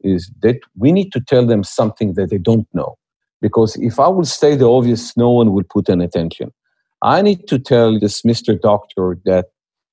is 0.00 0.30
that 0.40 0.60
we 0.78 0.92
need 0.92 1.12
to 1.12 1.20
tell 1.20 1.44
them 1.44 1.62
something 1.62 2.14
that 2.14 2.30
they 2.30 2.38
don't 2.38 2.68
know. 2.72 2.96
Because 3.42 3.76
if 3.76 4.00
i 4.00 4.08
will 4.08 4.24
say 4.24 4.56
the 4.56 4.70
obvious 4.70 5.14
no 5.14 5.30
one 5.30 5.52
will 5.52 5.64
put 5.68 5.90
an 5.90 6.00
attention. 6.00 6.52
I 7.02 7.20
need 7.20 7.48
to 7.48 7.58
tell 7.58 8.00
this 8.00 8.22
mr 8.22 8.58
doctor 8.58 9.18
that 9.26 9.46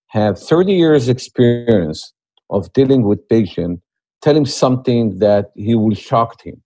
have 0.07 0.39
30 0.39 0.73
years 0.73 1.09
experience 1.09 2.13
of 2.49 2.71
dealing 2.71 3.03
with 3.03 3.27
patient 3.27 3.81
tell 4.21 4.35
him 4.35 4.45
something 4.45 5.19
that 5.19 5.51
he 5.55 5.75
will 5.75 5.95
shock 5.95 6.41
him. 6.43 6.61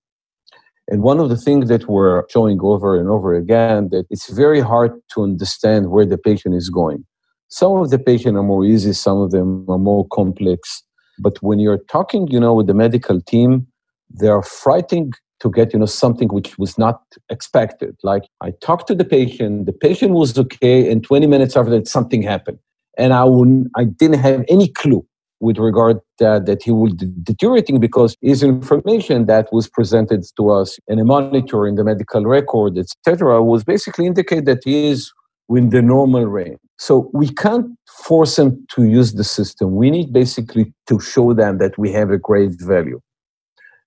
And 0.88 1.02
one 1.02 1.20
of 1.20 1.30
the 1.30 1.38
things 1.38 1.68
that 1.70 1.88
we're 1.90 2.24
showing 2.30 2.60
over 2.62 3.00
and 3.00 3.10
over 3.10 3.34
again 3.34 3.90
that 3.90 4.06
it's 4.10 4.30
very 4.30 4.62
hard 4.62 4.92
to 5.14 5.24
understand 5.24 5.90
where 5.90 6.06
the 6.06 6.18
patient 6.18 6.54
is 6.54 6.70
going. 6.70 7.06
Some 7.48 7.74
of 7.78 7.90
the 7.90 7.98
patients 7.98 8.38
are 8.38 8.44
more 8.44 8.66
easy, 8.66 8.94
some 8.94 9.18
of 9.20 9.32
them 9.32 9.66
are 9.70 9.80
more 9.80 10.06
complex. 10.10 10.84
But 11.18 11.42
when 11.42 11.60
you're 11.60 11.80
talking, 11.90 12.28
you 12.28 12.40
know, 12.40 12.54
with 12.54 12.68
the 12.68 12.74
medical 12.74 13.22
team, 13.22 13.68
they 14.10 14.28
are 14.28 14.44
frightened 14.44 15.14
to 15.40 15.50
get, 15.50 15.74
you 15.74 15.80
know, 15.80 15.86
something 15.86 16.30
which 16.30 16.58
was 16.58 16.78
not 16.78 17.02
expected. 17.30 17.96
Like 18.04 18.24
I 18.42 18.52
talked 18.62 18.88
to 18.88 18.96
the 18.96 19.06
patient, 19.06 19.66
the 19.66 19.74
patient 19.74 20.12
was 20.14 20.38
okay, 20.38 20.92
and 20.92 21.04
20 21.04 21.28
minutes 21.28 21.58
after 21.58 21.72
that, 21.72 21.88
something 21.88 22.22
happened. 22.22 22.60
And 22.98 23.12
I 23.14 23.24
wouldn't, 23.24 23.72
I 23.76 23.86
didn't 23.86 24.20
have 24.20 24.46
any 24.48 24.68
clue 24.68 25.06
with 25.40 25.58
regard 25.58 26.00
that, 26.20 26.46
that 26.46 26.64
he 26.64 26.72
will 26.72 26.92
de- 26.92 27.06
deteriorating 27.06 27.80
because 27.80 28.16
his 28.22 28.42
information 28.44 29.26
that 29.26 29.52
was 29.52 29.68
presented 29.68 30.24
to 30.38 30.50
us 30.50 30.80
in 30.88 31.00
a 31.00 31.06
monitor 31.06 31.68
in 31.68 31.76
the 31.76 31.84
medical 31.84 32.26
record, 32.26 32.78
etc., 32.78 33.44
was 33.44 33.64
basically 33.64 34.06
indicate 34.06 34.46
that 34.46 34.62
he 34.64 34.88
is 34.88 35.12
within 35.48 35.70
the 35.70 35.82
normal 35.82 36.26
range. 36.26 36.58
So 36.78 37.10
we 37.14 37.30
can't 37.30 37.68
force 37.88 38.36
them 38.36 38.66
to 38.72 38.84
use 38.84 39.14
the 39.14 39.24
system. 39.24 39.76
We 39.76 39.92
need 39.92 40.12
basically 40.12 40.74
to 40.88 41.00
show 41.00 41.34
them 41.34 41.58
that 41.60 41.78
we 41.78 41.92
have 41.92 42.10
a 42.10 42.18
great 42.18 42.60
value. 42.62 43.00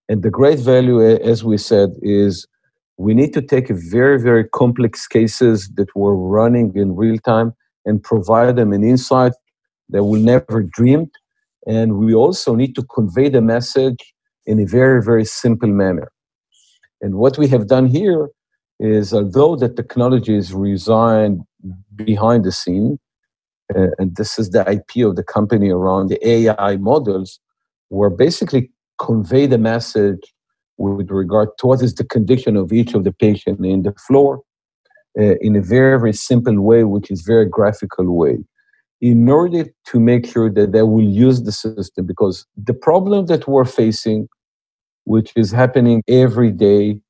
And 0.09 0.23
the 0.23 0.31
great 0.31 0.59
value, 0.59 1.02
as 1.02 1.45
we 1.45 1.59
said, 1.59 1.90
is 2.00 2.47
we 2.97 3.14
need 3.14 3.33
to 3.35 3.43
take 3.43 3.69
very, 3.69 4.21
very 4.21 4.45
complex 4.49 5.07
cases 5.07 5.71
that 5.76 5.88
we're 5.95 6.14
running 6.14 6.73
in 6.75 6.97
real 6.97 7.19
time 7.19 7.52
and 7.85 8.02
provide 8.02 8.57
them 8.57 8.73
an 8.73 8.85
insight 8.85 9.33
that 9.90 10.05
we 10.05 10.21
never 10.21 10.62
dreamed 10.62 11.11
and 11.69 11.99
we 11.99 12.15
also 12.15 12.55
need 12.55 12.75
to 12.75 12.83
convey 12.83 13.29
the 13.29 13.43
message 13.43 14.15
in 14.47 14.59
a 14.59 14.65
very, 14.65 15.03
very 15.03 15.27
simple 15.27 15.69
manner. 15.69 16.11
And 17.03 17.17
what 17.17 17.37
we 17.37 17.47
have 17.49 17.69
done 17.69 17.87
here 17.87 18.31
is, 18.81 19.13
although 19.13 19.55
the 19.55 19.69
technology 19.69 20.35
is 20.35 20.55
resigned 20.55 21.43
behind 21.95 22.45
the 22.45 22.53
scene, 22.53 22.99
uh, 23.77 23.89
and 23.99 24.17
this 24.17 24.39
is 24.39 24.49
the 24.51 24.69
IP 24.69 25.05
of 25.05 25.17
the 25.17 25.23
company 25.23 25.69
around 25.69 26.09
the 26.09 26.27
AI 26.27 26.79
models, 26.79 27.39
we're 27.91 28.09
basically 28.09 28.71
convey 28.99 29.45
the 29.47 29.59
message 29.59 30.33
with 30.79 31.11
regard 31.11 31.51
to 31.59 31.67
what 31.67 31.83
is 31.83 31.95
the 31.97 32.05
condition 32.05 32.57
of 32.57 32.73
each 32.73 32.95
of 32.95 33.05
the 33.05 33.13
patient 33.13 33.65
in 33.65 33.83
the 33.83 33.93
floor 34.07 34.41
uh, 35.21 35.35
in 35.43 35.55
a 35.55 35.61
very, 35.61 35.99
very 35.99 36.15
simple 36.15 36.59
way, 36.63 36.85
which 36.85 37.11
is 37.11 37.21
very 37.23 37.45
graphical 37.45 38.17
way 38.17 38.39
in 39.00 39.28
order 39.28 39.64
to 39.87 40.00
make 40.00 40.26
sure 40.26 40.50
that 40.50 40.73
they 40.73 40.83
will 40.83 41.09
use 41.09 41.43
the 41.43 41.52
system 41.52 42.05
because 42.07 42.47
the 42.57 42.75
problem 42.75 43.26
that 43.26 43.47
we're 43.47 43.64
facing 43.64 44.28
which 45.09 45.33
is 45.37 45.50
happening 45.50 46.02
every 46.07 46.52
day 46.52 47.00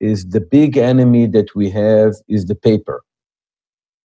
is 0.00 0.26
the 0.26 0.40
big 0.40 0.76
enemy 0.76 1.26
that 1.26 1.54
we 1.56 1.68
have 1.68 2.12
is 2.28 2.46
the 2.46 2.54
paper. 2.54 3.02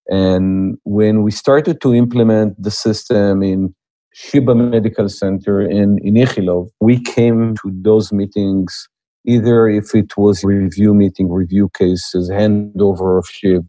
And 0.07 0.77
when 0.83 1.21
we 1.21 1.31
started 1.31 1.79
to 1.81 1.93
implement 1.93 2.61
the 2.61 2.71
system 2.71 3.43
in 3.43 3.75
Sheba 4.13 4.55
Medical 4.55 5.07
Center 5.07 5.61
in, 5.61 5.99
in 5.99 6.67
we 6.81 6.99
came 6.99 7.55
to 7.57 7.71
those 7.81 8.11
meetings 8.11 8.89
either 9.25 9.69
if 9.69 9.95
it 9.95 10.17
was 10.17 10.43
review 10.43 10.93
meeting, 10.93 11.31
review 11.31 11.69
cases, 11.77 12.29
handover 12.29 13.19
of 13.19 13.25
ship, 13.27 13.63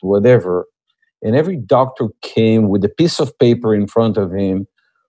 whatever, 0.00 0.66
and 1.22 1.34
every 1.34 1.56
doctor 1.56 2.08
came 2.22 2.68
with 2.68 2.84
a 2.84 2.88
piece 2.88 3.18
of 3.18 3.36
paper 3.38 3.74
in 3.74 3.86
front 3.86 4.16
of 4.16 4.32
him, 4.32 4.66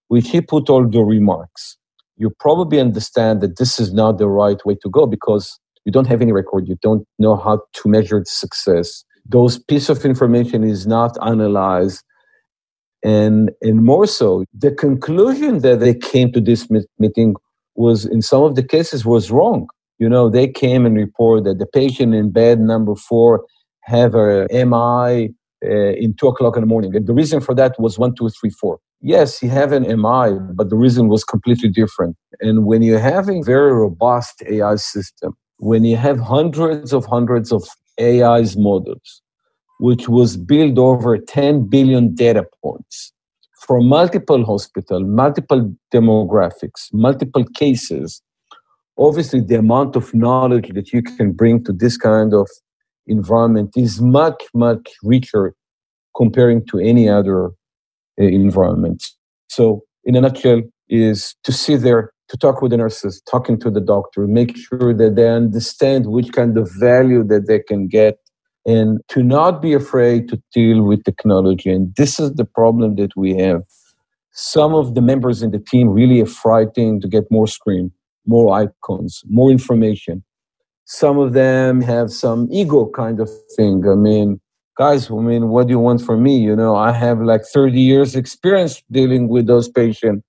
which 0.08 0.30
he 0.30 0.42
put 0.42 0.70
all 0.70 0.88
the 0.88 1.01
remarks. 1.01 1.78
You 2.18 2.32
probably 2.39 2.80
understand 2.80 3.42
that 3.42 3.58
this 3.58 3.80
is 3.80 3.94
not 3.94 4.18
the 4.18 4.28
right 4.28 4.63
way 4.66 4.75
to 4.82 4.89
go 4.89 5.06
because 5.06 5.60
you 5.86 5.92
don't 5.92 6.08
have 6.08 6.22
any 6.22 6.32
record, 6.32 6.68
you 6.68 6.78
don't 6.82 7.08
know 7.18 7.36
how 7.36 7.62
to 7.74 7.89
measure 7.89 8.24
success. 8.28 9.04
Those 9.25 9.60
piece 9.60 9.89
of 9.89 10.04
information 10.04 10.63
is 10.63 10.86
not 10.86 11.18
analyzed. 11.25 12.04
And, 13.04 13.51
and 13.62 13.86
more 13.86 14.08
so, 14.08 14.44
the 14.54 14.72
conclusion 14.72 15.60
that 15.60 15.80
they 15.80 15.94
came 15.94 16.34
to 16.34 16.42
this 16.42 16.68
meeting 16.98 17.36
was, 17.75 18.06
in 18.06 18.22
some 18.22 18.44
of 18.44 18.56
the 18.56 18.63
cases, 18.63 19.06
was 19.06 19.32
wrong. 19.32 19.68
You 20.00 20.10
know, 20.10 20.30
they 20.30 20.48
came 20.48 20.86
and 20.86 20.98
reported 20.98 21.46
that 21.46 21.60
the 21.60 21.66
patient 21.66 22.13
in 22.13 22.32
bed 22.32 22.60
number 22.60 22.96
four 22.96 23.46
have 23.84 24.16
a 24.16 24.48
MI 24.51 25.34
uh, 25.66 25.94
in 25.94 26.13
two 26.13 26.28
o'clock 26.28 26.56
in 26.56 26.62
the 26.62 26.68
morning. 26.68 26.96
And 26.96 27.06
the 27.08 27.13
reason 27.13 27.42
for 27.42 27.54
that 27.56 27.80
was 27.80 28.00
one, 28.00 28.16
two, 28.16 28.30
three, 28.30 28.50
four. 28.50 28.80
Yes, 29.01 29.39
he 29.39 29.48
have 29.48 29.72
an 29.72 29.84
MI, 29.84 30.38
but 30.54 30.70
the 30.70 30.75
reason 30.75 31.08
was 31.08 31.24
completely 31.24 31.70
different. 31.70 32.18
And 32.42 32.66
when 32.66 32.82
you 32.82 32.98
have 32.98 33.30
a 33.30 33.42
very 33.42 33.74
robust 33.74 34.44
AI 34.48 34.75
system, 34.75 35.36
when 35.58 35.84
you 35.84 35.98
have 35.98 36.20
hundreds 36.20 36.94
of 36.94 37.06
hundreds 37.06 37.51
of 37.51 37.63
AI's 38.00 38.58
models, 38.58 39.22
which 39.80 40.10
was 40.10 40.36
built 40.38 40.78
over 40.78 41.18
10 41.18 41.68
billion 41.68 42.13
data 42.13 42.46
points 42.63 43.13
from 43.66 43.88
multiple 43.88 44.46
hospitals, 44.46 45.04
multiple 45.06 45.74
demographics, 45.94 46.88
multiple 46.92 47.46
cases, 47.56 48.22
obviously 48.98 49.39
the 49.42 49.56
amount 49.56 49.96
of 49.96 50.13
knowledge 50.13 50.70
that 50.74 50.92
you 50.92 51.01
can 51.01 51.32
bring 51.32 51.63
to 51.63 51.72
this 51.72 51.98
kind 51.98 52.34
of 52.34 52.50
environment 53.10 53.72
is 53.75 54.01
much, 54.01 54.44
much 54.54 54.88
richer 55.04 55.56
comparing 56.16 56.66
to 56.68 56.80
any 56.80 57.10
other 57.10 57.48
uh, 57.48 57.50
environment. 58.18 59.04
So, 59.48 59.84
in 60.04 60.16
a 60.16 60.22
nutshell, 60.22 60.62
is 60.89 61.36
to 61.44 61.51
sit 61.51 61.82
there, 61.82 62.12
to 62.30 62.38
talk 62.38 62.62
with 62.62 62.72
the 62.72 62.78
nurses, 62.78 63.22
talking 63.30 63.60
to 63.60 63.70
the 63.70 63.82
doctor, 63.82 64.28
make 64.28 64.58
sure 64.58 64.94
that 64.94 65.16
they 65.16 65.30
understand 65.30 66.08
which 66.08 66.32
kind 66.32 66.58
of 66.58 66.70
value 66.80 67.24
that 67.25 67.48
they 67.48 67.60
can 67.60 67.88
get, 67.88 68.18
and 68.66 69.00
to 69.10 69.24
not 69.24 69.62
be 69.62 69.74
afraid 69.74 70.28
to 70.30 70.42
deal 70.54 70.82
with 70.84 71.04
technology. 71.04 71.70
And 71.72 71.94
this 71.96 72.20
is 72.20 72.34
the 72.34 72.46
problem 72.46 72.96
that 72.96 73.16
we 73.16 73.36
have. 73.38 73.63
Some 74.32 74.74
of 74.74 74.96
the 74.96 75.01
members 75.01 75.42
in 75.42 75.51
the 75.51 75.60
team 75.60 75.89
really 75.89 76.22
are 76.22 76.25
frightened 76.25 77.01
to 77.01 77.08
get 77.08 77.25
more 77.30 77.48
screen, 77.48 77.92
more 78.25 78.54
icons, 78.54 79.22
more 79.28 79.51
information 79.51 80.24
some 80.89 81.19
of 81.19 81.34
them 81.34 81.81
have 81.81 82.12
some 82.12 82.48
ego 82.51 82.89
kind 82.89 83.19
of 83.19 83.29
thing. 83.55 83.88
I 83.88 83.93
mean, 83.93 84.41
guys, 84.75 85.12
I 85.12 85.13
mean, 85.13 85.50
what 85.50 85.67
do 85.67 85.72
you 85.72 85.79
want 85.79 86.01
from 86.01 86.24
me? 86.24 86.39
You 86.39 86.55
know, 86.55 86.75
I 86.75 86.91
have 86.91 87.22
like 87.22 87.43
30 87.43 87.79
years 87.79 88.15
experience 88.15 88.81
dealing 88.91 89.27
with 89.27 89.46
those 89.46 89.69
patients. 89.69 90.24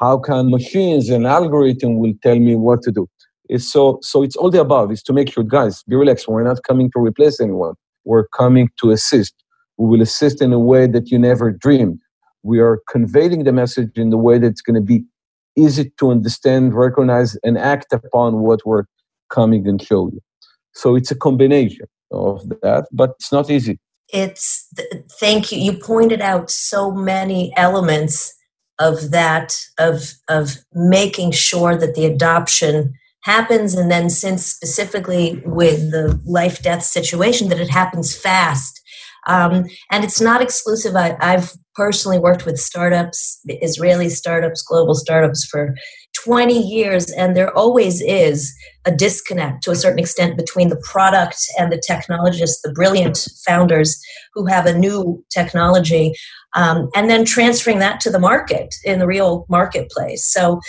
How 0.00 0.18
can 0.18 0.50
machines 0.50 1.10
and 1.10 1.28
algorithm 1.28 1.98
will 1.98 2.14
tell 2.24 2.36
me 2.40 2.56
what 2.56 2.82
to 2.82 2.90
do? 2.90 3.06
It's 3.48 3.70
so 3.72 4.00
so 4.02 4.24
it's 4.24 4.34
all 4.34 4.50
the 4.50 4.60
above. 4.60 4.90
Is 4.90 5.02
to 5.04 5.12
make 5.12 5.30
sure, 5.32 5.44
guys, 5.44 5.84
be 5.84 5.94
relaxed. 5.94 6.26
We're 6.26 6.42
not 6.42 6.64
coming 6.64 6.90
to 6.90 6.98
replace 6.98 7.40
anyone. 7.40 7.74
We're 8.04 8.26
coming 8.28 8.68
to 8.80 8.90
assist. 8.90 9.34
We 9.78 9.86
will 9.90 10.02
assist 10.02 10.42
in 10.42 10.52
a 10.52 10.58
way 10.58 10.88
that 10.88 11.10
you 11.12 11.20
never 11.20 11.52
dreamed. 11.52 12.00
We 12.42 12.58
are 12.58 12.80
conveying 12.90 13.44
the 13.44 13.52
message 13.52 13.92
in 13.94 14.10
the 14.10 14.18
way 14.18 14.38
that's 14.38 14.60
going 14.60 14.74
to 14.74 14.80
be 14.80 15.04
easy 15.56 15.92
to 16.00 16.10
understand, 16.10 16.74
recognize, 16.74 17.36
and 17.44 17.56
act 17.56 17.92
upon 17.92 18.40
what 18.40 18.66
we're 18.66 18.84
coming 19.30 19.66
and 19.66 19.80
show 19.80 20.10
you. 20.12 20.20
So 20.74 20.96
it's 20.96 21.10
a 21.10 21.16
combination 21.16 21.86
of 22.10 22.48
that, 22.62 22.86
but 22.92 23.10
it's 23.18 23.32
not 23.32 23.50
easy. 23.50 23.78
It's 24.12 24.68
thank 25.20 25.52
you. 25.52 25.58
You 25.58 25.72
pointed 25.74 26.20
out 26.20 26.50
so 26.50 26.90
many 26.90 27.52
elements 27.56 28.34
of 28.80 29.10
that 29.10 29.56
of 29.78 30.14
of 30.28 30.56
making 30.72 31.30
sure 31.32 31.76
that 31.76 31.94
the 31.94 32.06
adoption 32.06 32.94
happens 33.22 33.74
and 33.74 33.90
then 33.90 34.08
since 34.08 34.46
specifically 34.46 35.42
with 35.44 35.90
the 35.90 36.20
life 36.24 36.62
death 36.62 36.82
situation 36.82 37.48
that 37.48 37.60
it 37.60 37.68
happens 37.68 38.16
fast 38.16 38.80
um, 39.26 39.66
and 39.90 40.02
it's 40.02 40.20
not 40.20 40.40
exclusive 40.40 40.96
I, 40.96 41.16
i've 41.20 41.52
personally 41.74 42.18
worked 42.18 42.46
with 42.46 42.58
startups 42.58 43.40
israeli 43.46 44.08
startups 44.08 44.62
global 44.62 44.94
startups 44.94 45.44
for 45.44 45.74
20 46.24 46.58
years 46.58 47.10
and 47.12 47.36
there 47.36 47.56
always 47.56 48.00
is 48.02 48.54
a 48.84 48.90
disconnect 48.90 49.62
to 49.62 49.70
a 49.70 49.76
certain 49.76 49.98
extent 49.98 50.36
between 50.36 50.68
the 50.68 50.82
product 50.84 51.36
and 51.58 51.70
the 51.70 51.82
technologists 51.86 52.60
the 52.62 52.72
brilliant 52.72 53.28
founders 53.46 54.00
who 54.34 54.46
have 54.46 54.66
a 54.66 54.76
new 54.76 55.24
technology 55.30 56.14
um, 56.54 56.88
and 56.94 57.08
then 57.08 57.24
transferring 57.24 57.78
that 57.78 58.00
to 58.00 58.10
the 58.10 58.18
market 58.18 58.74
in 58.84 58.98
the 58.98 59.06
real 59.06 59.46
marketplace. 59.48 60.26
So 60.26 60.60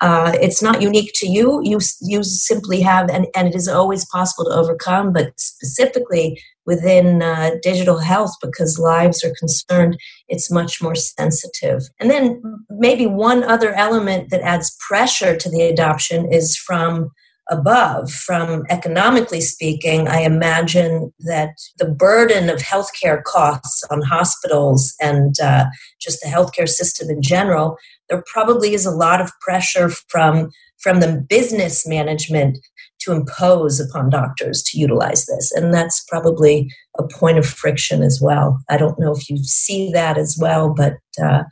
uh, 0.00 0.32
it's 0.40 0.62
not 0.62 0.80
unique 0.80 1.10
to 1.16 1.28
you. 1.28 1.60
You 1.62 1.80
you 2.00 2.22
simply 2.22 2.80
have, 2.82 3.10
and, 3.10 3.26
and 3.34 3.48
it 3.48 3.54
is 3.54 3.68
always 3.68 4.04
possible 4.06 4.44
to 4.44 4.56
overcome. 4.56 5.12
But 5.12 5.38
specifically 5.38 6.40
within 6.66 7.22
uh, 7.22 7.52
digital 7.62 7.98
health, 7.98 8.32
because 8.42 8.78
lives 8.78 9.24
are 9.24 9.34
concerned, 9.38 9.98
it's 10.28 10.50
much 10.50 10.82
more 10.82 10.94
sensitive. 10.94 11.82
And 11.98 12.10
then 12.10 12.42
maybe 12.70 13.06
one 13.06 13.42
other 13.42 13.72
element 13.72 14.30
that 14.30 14.42
adds 14.42 14.76
pressure 14.86 15.36
to 15.36 15.50
the 15.50 15.62
adoption 15.62 16.30
is 16.30 16.56
from 16.56 17.10
above. 17.50 18.10
From 18.10 18.64
economically 18.68 19.40
speaking, 19.40 20.06
I 20.06 20.20
imagine 20.20 21.12
that 21.20 21.54
the 21.78 21.86
burden 21.88 22.50
of 22.50 22.58
healthcare 22.58 23.22
costs 23.22 23.82
on 23.90 24.02
hospitals 24.02 24.94
and 25.00 25.34
uh, 25.40 25.64
just 26.00 26.20
the 26.20 26.28
healthcare 26.28 26.68
system 26.68 27.08
in 27.08 27.22
general 27.22 27.78
there 28.08 28.24
probably 28.26 28.74
is 28.74 28.86
a 28.86 28.90
lot 28.90 29.20
of 29.20 29.30
pressure 29.40 29.90
from 30.08 30.50
from 30.78 31.00
the 31.00 31.24
business 31.28 31.86
management 31.86 32.58
to 33.00 33.12
impose 33.12 33.80
upon 33.80 34.10
doctors 34.10 34.62
to 34.62 34.78
utilize 34.78 35.26
this. 35.26 35.52
And 35.52 35.72
that's 35.74 36.04
probably 36.08 36.70
a 36.98 37.02
point 37.02 37.38
of 37.38 37.46
friction 37.46 38.02
as 38.02 38.20
well. 38.22 38.60
I 38.68 38.76
don't 38.76 38.98
know 38.98 39.12
if 39.12 39.28
you 39.28 39.38
see 39.38 39.90
that 39.92 40.18
as 40.18 40.38
well 40.40 40.72
but 40.74 40.94
uh, 41.22 41.44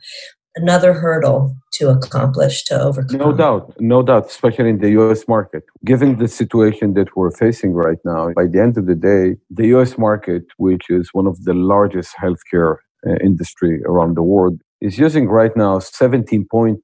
another 0.55 0.93
hurdle 0.93 1.55
to 1.73 1.89
accomplish 1.89 2.63
to 2.65 2.79
overcome. 2.79 3.19
No 3.19 3.31
doubt 3.31 3.73
no 3.79 4.01
doubt 4.01 4.25
especially 4.27 4.69
in 4.69 4.79
the 4.79 4.89
us 4.89 5.27
market. 5.27 5.63
Given 5.85 6.17
the 6.17 6.27
situation 6.27 6.93
that 6.95 7.15
we're 7.15 7.31
facing 7.31 7.73
right 7.73 7.99
now 8.03 8.31
by 8.33 8.47
the 8.47 8.59
end 8.59 8.77
of 8.77 8.85
the 8.87 8.95
day 8.95 9.35
the 9.49 9.67
us 9.79 9.97
market 9.97 10.43
which 10.57 10.89
is 10.89 11.09
one 11.13 11.27
of 11.27 11.43
the 11.43 11.53
largest 11.53 12.15
healthcare 12.15 12.77
uh, 13.07 13.15
industry 13.23 13.83
around 13.83 14.15
the 14.15 14.23
world 14.23 14.59
is 14.81 14.97
using 14.97 15.27
right 15.27 15.55
now 15.55 15.79
17.8% 15.79 16.77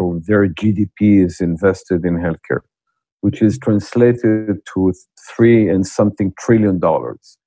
of 0.00 0.26
their 0.26 0.48
GDP 0.48 1.24
is 1.24 1.40
invested 1.40 2.04
in 2.04 2.16
healthcare, 2.16 2.60
which 3.20 3.40
is 3.40 3.58
translated 3.58 4.58
to 4.74 4.92
three 5.36 5.68
and 5.68 5.86
something 5.86 6.32
trillion 6.38 6.78
dollars. 6.78 7.38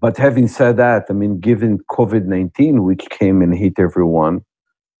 But 0.00 0.16
having 0.16 0.48
said 0.48 0.78
that, 0.78 1.06
I 1.08 1.12
mean, 1.12 1.38
given 1.38 1.78
COVID 1.90 2.24
19, 2.24 2.82
which 2.82 3.06
came 3.10 3.42
and 3.42 3.54
hit 3.54 3.74
everyone, 3.78 4.40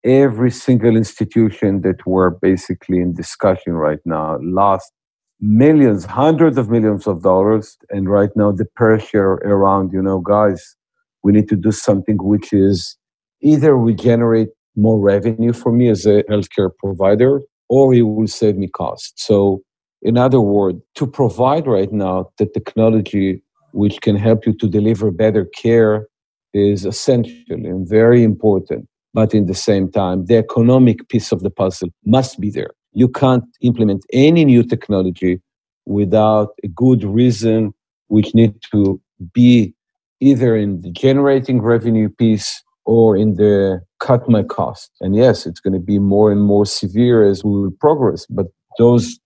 every 0.04 0.50
single 0.50 0.96
institution 0.96 1.80
that 1.82 2.06
we're 2.06 2.30
basically 2.30 2.98
in 2.98 3.12
discussion 3.12 3.72
right 3.72 3.98
now 4.04 4.38
lost 4.40 4.92
millions, 5.40 6.04
hundreds 6.04 6.56
of 6.56 6.70
millions 6.70 7.06
of 7.06 7.22
dollars. 7.22 7.76
And 7.90 8.08
right 8.08 8.30
now, 8.36 8.52
the 8.52 8.64
pressure 8.64 9.32
around, 9.44 9.92
you 9.92 10.00
know, 10.00 10.20
guys, 10.20 10.76
we 11.22 11.32
need 11.32 11.48
to 11.48 11.56
do 11.56 11.72
something 11.72 12.16
which 12.20 12.52
is 12.52 12.96
either 13.42 13.76
will 13.76 13.94
generate 13.94 14.48
more 14.76 14.98
revenue 14.98 15.52
for 15.52 15.72
me 15.72 15.88
as 15.88 16.06
a 16.06 16.22
healthcare 16.24 16.70
provider 16.78 17.40
or 17.68 17.94
it 17.94 18.02
will 18.02 18.26
save 18.26 18.56
me 18.56 18.68
cost. 18.68 19.14
So, 19.18 19.62
in 20.02 20.16
other 20.18 20.40
words, 20.40 20.78
to 20.96 21.06
provide 21.06 21.66
right 21.66 21.92
now 21.92 22.30
the 22.38 22.46
technology 22.46 23.42
which 23.72 24.00
can 24.00 24.16
help 24.16 24.46
you 24.46 24.52
to 24.54 24.68
deliver 24.68 25.10
better 25.10 25.46
care 25.46 26.06
is 26.54 26.84
essential 26.84 27.56
and 27.56 27.88
very 27.88 28.22
important. 28.22 28.88
But 29.12 29.34
in 29.34 29.46
the 29.46 29.54
same 29.54 29.90
time, 29.90 30.26
the 30.26 30.36
economic 30.36 31.08
piece 31.08 31.32
of 31.32 31.42
the 31.42 31.50
puzzle 31.50 31.88
must 32.04 32.40
be 32.40 32.50
there. 32.50 32.70
You 32.92 33.08
can't 33.08 33.44
implement 33.62 34.04
any 34.12 34.44
new 34.44 34.62
technology 34.62 35.40
without 35.86 36.50
a 36.62 36.68
good 36.68 37.04
reason, 37.04 37.72
which 38.08 38.34
need 38.34 38.54
to 38.72 39.00
be 39.32 39.74
either 40.20 40.56
in 40.56 40.80
the 40.80 40.90
generating 40.90 41.60
revenue 41.60 42.08
piece 42.08 42.62
or 42.86 43.16
in 43.16 43.34
the 43.34 43.82
cut 44.00 44.28
my 44.30 44.42
cost. 44.44 44.90
And 45.00 45.14
yes, 45.16 45.46
it's 45.46 45.60
going 45.60 45.74
to 45.74 45.80
be 45.80 45.98
more 45.98 46.32
and 46.32 46.42
more 46.42 46.66
severe 46.66 47.28
as 47.28 47.44
we 47.44 47.50
will 47.50 47.72
progress, 47.80 48.26
but 48.26 48.46
those 48.78 49.18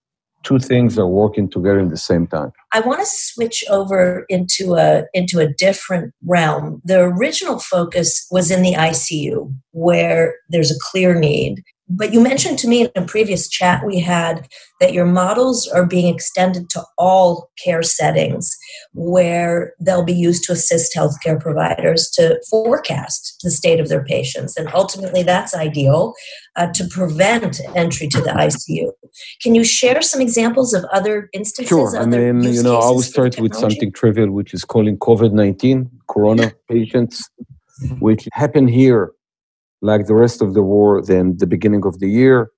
two 0.43 0.59
things 0.59 0.99
are 0.99 1.07
working 1.07 1.49
together 1.49 1.79
in 1.79 1.89
the 1.89 1.97
same 1.97 2.27
time. 2.27 2.51
I 2.73 2.79
want 2.79 2.99
to 2.99 3.05
switch 3.05 3.63
over 3.69 4.25
into 4.29 4.75
a 4.75 5.05
into 5.13 5.39
a 5.39 5.51
different 5.53 6.13
realm. 6.25 6.81
The 6.85 7.01
original 7.01 7.59
focus 7.59 8.25
was 8.31 8.49
in 8.51 8.61
the 8.61 8.73
ICU 8.73 9.53
where 9.71 10.35
there's 10.49 10.71
a 10.71 10.79
clear 10.79 11.17
need 11.17 11.63
but 11.93 12.13
you 12.13 12.21
mentioned 12.21 12.57
to 12.59 12.67
me 12.67 12.81
in 12.83 12.91
a 12.95 13.05
previous 13.05 13.49
chat 13.49 13.85
we 13.85 13.99
had 13.99 14.47
that 14.79 14.93
your 14.93 15.05
models 15.05 15.67
are 15.67 15.85
being 15.85 16.13
extended 16.13 16.69
to 16.69 16.83
all 16.97 17.49
care 17.63 17.83
settings 17.83 18.55
where 18.93 19.73
they'll 19.79 20.03
be 20.03 20.13
used 20.13 20.43
to 20.45 20.53
assist 20.53 20.95
healthcare 20.95 21.39
providers 21.39 22.09
to 22.15 22.41
forecast 22.49 23.39
the 23.43 23.51
state 23.51 23.79
of 23.79 23.89
their 23.89 24.03
patients. 24.05 24.57
And 24.57 24.69
ultimately, 24.73 25.21
that's 25.21 25.53
ideal 25.53 26.13
uh, 26.55 26.67
to 26.73 26.87
prevent 26.87 27.59
entry 27.75 28.07
to 28.07 28.21
the 28.21 28.31
ICU. 28.31 28.91
Can 29.41 29.53
you 29.53 29.63
share 29.63 30.01
some 30.01 30.21
examples 30.21 30.73
of 30.73 30.85
other 30.85 31.29
instances? 31.33 31.69
Sure. 31.69 31.97
I 31.97 32.05
mean, 32.05 32.41
you 32.41 32.60
know, 32.63 32.77
I 32.77 32.89
will 32.89 33.01
start 33.01 33.39
with 33.39 33.53
something 33.55 33.91
trivial, 33.91 34.31
which 34.31 34.53
is 34.53 34.65
calling 34.65 34.97
COVID 34.97 35.31
19, 35.31 35.89
corona 36.07 36.51
patients, 36.69 37.29
which 37.99 38.27
happened 38.33 38.69
here 38.69 39.11
like 39.81 40.05
the 40.05 40.15
rest 40.15 40.41
of 40.41 40.53
the 40.53 40.61
war 40.61 41.01
than 41.01 41.37
the 41.37 41.47
beginning 41.47 41.85
of 41.85 41.99
the 41.99 42.09
year, 42.09 42.51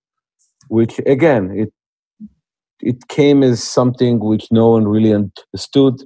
which 0.68 1.00
again 1.06 1.52
it 1.56 1.74
it 2.82 3.08
came 3.08 3.44
as 3.44 3.64
something 3.64 4.20
which 4.20 4.52
no 4.52 4.70
one 4.72 4.88
really 4.88 5.14
understood. 5.14 6.04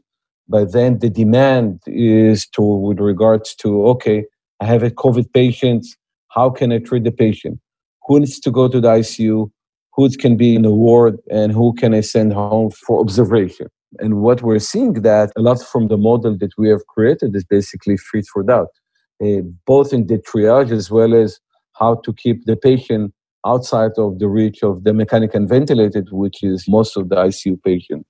But 0.48 0.72
then 0.72 1.00
the 1.00 1.10
demand 1.10 1.82
is 1.88 2.48
to 2.50 2.62
with 2.62 3.00
regards 3.00 3.56
to 3.56 3.88
okay, 3.88 4.26
I 4.60 4.66
have 4.66 4.84
a 4.84 4.92
COVID 4.92 5.34
patient. 5.34 5.86
How 6.30 6.50
can 6.50 6.72
I 6.72 6.80
treat 6.80 7.04
the 7.04 7.12
patient? 7.12 7.60
Who 8.08 8.20
needs 8.20 8.40
to 8.42 8.52
go 8.52 8.68
to 8.68 8.80
the 8.80 8.90
ICU? 8.90 9.52
Who 9.96 10.10
can 10.12 10.38
be 10.38 10.56
in 10.56 10.62
the 10.62 10.72
ward, 10.72 11.18
and 11.32 11.52
who 11.52 11.74
can 11.74 11.94
I 11.96 12.02
send 12.02 12.32
home 12.32 12.70
for 12.70 13.02
observation? 13.02 13.68
And 14.00 14.22
what 14.22 14.42
we're 14.42 14.60
seeing 14.60 14.94
that 15.04 15.32
a 15.38 15.42
lot 15.42 15.62
from 15.62 15.88
the 15.88 15.98
model 15.98 16.38
that 16.38 16.52
we 16.58 16.70
have 16.70 16.86
created 16.88 17.36
is 17.36 17.46
basically 17.46 17.98
free 17.98 18.24
for 18.34 18.44
doubt 18.44 18.70
uh, 19.24 19.42
both 19.66 19.94
in 19.94 20.08
the 20.08 20.18
triage 20.18 20.72
as 20.72 20.92
well 20.92 21.14
as 21.14 21.40
how 21.74 21.96
to 21.96 22.14
keep 22.14 22.46
the 22.46 22.56
patient 22.56 23.14
outside 23.46 23.92
of 23.98 24.20
the 24.20 24.28
reach 24.28 24.64
of 24.64 24.84
the 24.84 24.94
mechanical 24.94 25.46
ventilated, 25.46 26.08
which 26.12 26.44
is 26.44 26.68
most 26.68 26.98
of 26.98 27.10
the 27.10 27.16
ICU 27.16 27.62
patient. 27.64 28.06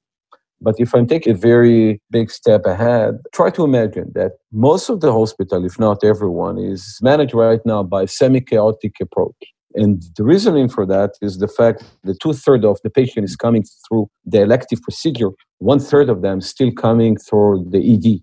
But 0.60 0.76
if 0.80 0.96
I 0.96 1.04
take 1.04 1.28
a 1.28 1.36
very 1.36 2.02
big 2.10 2.32
step 2.32 2.66
ahead, 2.66 3.20
try 3.32 3.52
to 3.52 3.64
imagine 3.64 4.12
that 4.16 4.32
most 4.52 4.90
of 4.90 5.02
the 5.02 5.12
hospital, 5.12 5.64
if 5.64 5.78
not 5.80 6.04
everyone, 6.04 6.58
is 6.58 6.98
managed 7.02 7.36
right 7.36 7.60
now 7.64 7.84
by 7.84 8.06
semi-chaotic 8.06 8.96
approach. 9.00 9.36
And 9.78 10.04
the 10.18 10.24
reasoning 10.24 10.70
for 10.70 10.86
that 10.88 11.12
is 11.22 11.38
the 11.38 11.48
fact 11.48 11.84
that 12.04 12.20
two 12.20 12.34
thirds 12.34 12.66
of 12.66 12.80
the 12.84 12.90
patient 12.90 13.24
is 13.26 13.36
coming 13.36 13.64
through 13.88 14.10
the 14.26 14.42
elective 14.42 14.82
procedure, 14.82 15.32
one 15.60 15.80
third 15.80 16.10
of 16.10 16.22
them 16.22 16.42
still 16.42 16.72
coming 16.72 17.18
through 17.18 17.68
the 17.70 17.82
ED 17.94 18.22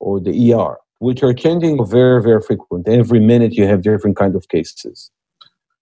or 0.00 0.20
the 0.20 0.52
ER 0.52 0.76
which 0.98 1.22
are 1.22 1.34
changing 1.34 1.84
very, 1.86 2.22
very 2.22 2.40
frequent. 2.40 2.88
Every 2.88 3.20
minute 3.20 3.52
you 3.52 3.66
have 3.66 3.82
different 3.82 4.16
kind 4.16 4.34
of 4.34 4.48
cases. 4.48 5.10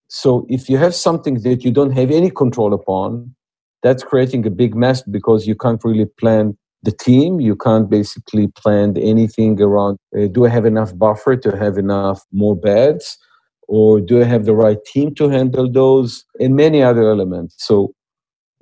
So 0.09 0.47
if 0.49 0.69
you 0.69 0.77
have 0.79 0.95
something 0.95 1.41
that 1.43 1.65
you 1.65 1.71
don't 1.71 1.93
have 1.93 2.11
any 2.11 2.31
control 2.31 2.75
upon, 2.75 3.35
that's 3.83 4.03
creating 4.03 4.47
a 4.47 4.51
big 4.51 4.75
mess 4.75 5.03
because 5.03 5.47
you 5.47 5.55
can't 5.55 5.83
really 5.85 6.07
plan 6.07 6.57
the 6.83 6.93
team. 6.93 7.41
You 7.41 7.57
can't 7.57 7.89
basically 7.89 8.49
plan 8.49 8.97
anything 8.99 9.61
around 9.61 9.99
uh, 10.17 10.27
do 10.27 10.47
I 10.47 10.49
have 10.51 10.67
enough 10.67 10.97
buffer 10.97 11.37
to 11.37 11.57
have 11.57 11.79
enough 11.79 12.23
more 12.33 12.57
beds? 12.57 13.19
Or 13.69 14.01
do 14.01 14.21
I 14.21 14.25
have 14.25 14.45
the 14.45 14.55
right 14.55 14.79
team 14.87 15.15
to 15.17 15.29
handle 15.29 15.71
those? 15.71 16.25
And 16.41 16.57
many 16.57 16.83
other 16.83 17.11
elements. 17.11 17.57
So 17.59 17.93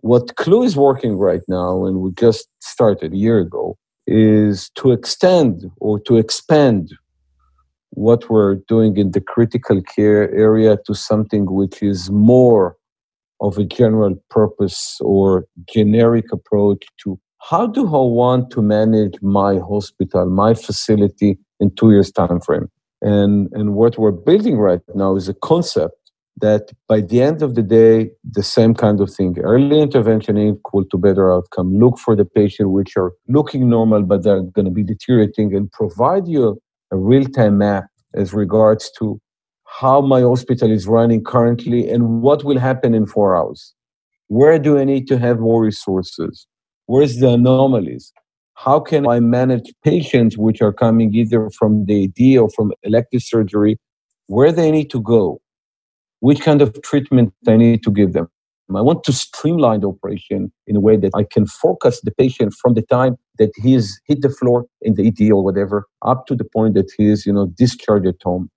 What 0.02 0.34
CLEW 0.34 0.64
is 0.64 0.76
working 0.76 1.16
right 1.16 1.42
now, 1.46 1.86
and 1.86 2.00
we 2.00 2.10
just 2.12 2.48
started 2.60 3.12
a 3.12 3.16
year 3.16 3.38
ago, 3.38 3.76
is 4.08 4.68
to 4.74 4.90
extend 4.90 5.70
or 5.80 6.00
to 6.00 6.16
expand 6.16 6.92
what 7.90 8.28
we're 8.28 8.56
doing 8.66 8.96
in 8.96 9.12
the 9.12 9.20
critical 9.20 9.80
care 9.82 10.28
area 10.34 10.76
to 10.86 10.94
something 10.94 11.46
which 11.46 11.82
is 11.84 12.10
more 12.10 12.76
of 13.40 13.58
a 13.58 13.64
general 13.64 14.16
purpose 14.28 14.98
or 15.00 15.46
generic 15.72 16.32
approach 16.32 16.84
to 17.04 17.18
how 17.40 17.66
do 17.66 17.86
I 17.86 18.04
want 18.22 18.50
to 18.52 18.62
manage 18.62 19.14
my 19.22 19.58
hospital, 19.58 20.26
my 20.26 20.54
facility 20.54 21.38
in 21.60 21.72
two 21.76 21.92
years 21.92 22.10
time 22.10 22.40
frame. 22.40 22.68
And, 23.02 23.48
and 23.52 23.74
what 23.74 23.98
we're 23.98 24.12
building 24.12 24.56
right 24.56 24.80
now 24.94 25.16
is 25.16 25.28
a 25.28 25.34
concept 25.34 25.96
that 26.40 26.70
by 26.88 27.00
the 27.00 27.20
end 27.20 27.42
of 27.42 27.54
the 27.54 27.62
day, 27.62 28.10
the 28.24 28.42
same 28.42 28.74
kind 28.74 29.00
of 29.00 29.12
thing. 29.12 29.38
Early 29.38 29.80
intervention 29.80 30.38
equal 30.38 30.84
to 30.86 30.96
better 30.96 31.32
outcome. 31.32 31.78
Look 31.78 31.98
for 31.98 32.16
the 32.16 32.24
patient 32.24 32.70
which 32.70 32.96
are 32.96 33.12
looking 33.28 33.68
normal, 33.68 34.02
but 34.02 34.22
they're 34.22 34.42
going 34.42 34.64
to 34.64 34.70
be 34.70 34.82
deteriorating 34.82 35.54
and 35.54 35.70
provide 35.70 36.26
you 36.26 36.60
a 36.90 36.96
real-time 36.96 37.58
map 37.58 37.84
as 38.14 38.32
regards 38.32 38.90
to 38.98 39.20
how 39.66 40.00
my 40.00 40.20
hospital 40.20 40.70
is 40.70 40.86
running 40.86 41.24
currently 41.24 41.90
and 41.90 42.22
what 42.22 42.44
will 42.44 42.58
happen 42.58 42.94
in 42.94 43.06
four 43.06 43.36
hours. 43.36 43.74
Where 44.28 44.58
do 44.58 44.78
I 44.78 44.84
need 44.84 45.08
to 45.08 45.18
have 45.18 45.38
more 45.38 45.62
resources? 45.62 46.46
Where's 46.86 47.16
the 47.18 47.30
anomalies? 47.30 48.12
How 48.64 48.78
can 48.80 49.08
I 49.08 49.20
manage 49.20 49.72
patients 49.84 50.38
which 50.38 50.62
are 50.62 50.72
coming 50.72 51.14
either 51.14 51.50
from 51.50 51.86
the 51.86 52.04
ED 52.04 52.38
or 52.38 52.48
from 52.50 52.72
elective 52.82 53.22
surgery, 53.22 53.78
where 54.26 54.52
they 54.52 54.70
need 54.70 54.90
to 54.90 55.00
go? 55.00 55.42
which 56.22 56.40
kind 56.40 56.62
of 56.62 56.80
treatment 56.82 57.34
I 57.48 57.56
need 57.56 57.82
to 57.82 57.90
give 57.90 58.12
them. 58.12 58.28
I 58.74 58.80
want 58.80 59.02
to 59.04 59.12
streamline 59.12 59.80
the 59.80 59.88
operation 59.88 60.50
in 60.66 60.76
a 60.76 60.80
way 60.80 60.96
that 60.96 61.10
I 61.14 61.24
can 61.24 61.46
focus 61.46 62.00
the 62.00 62.12
patient 62.12 62.54
from 62.54 62.72
the 62.72 62.82
time 62.82 63.16
that 63.38 63.50
he's 63.56 64.00
hit 64.06 64.22
the 64.22 64.30
floor 64.30 64.66
in 64.80 64.94
the 64.94 65.08
ED 65.08 65.30
or 65.32 65.44
whatever 65.44 65.84
up 66.06 66.26
to 66.28 66.36
the 66.36 66.44
point 66.44 66.74
that 66.74 66.90
he 66.96 67.10
is, 67.10 67.26
you 67.26 67.32
know, 67.32 67.46
discharged 67.58 68.06
at 68.06 68.22
home. 68.22 68.48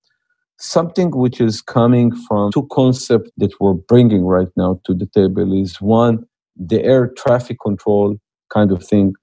Something 0.58 1.10
which 1.12 1.42
is 1.42 1.62
coming 1.62 2.16
from 2.28 2.54
two 2.54 2.68
concepts 2.72 3.32
that 3.38 3.52
we're 3.60 3.74
bringing 3.74 4.24
right 4.24 4.48
now 4.56 4.80
to 4.86 4.94
the 4.94 5.08
table 5.08 5.52
is 5.60 5.82
one, 5.82 6.24
the 6.56 6.82
air 6.84 7.08
traffic 7.18 7.58
control 7.62 8.16
kind 8.54 8.72
of 8.72 8.86
thing 8.86 9.16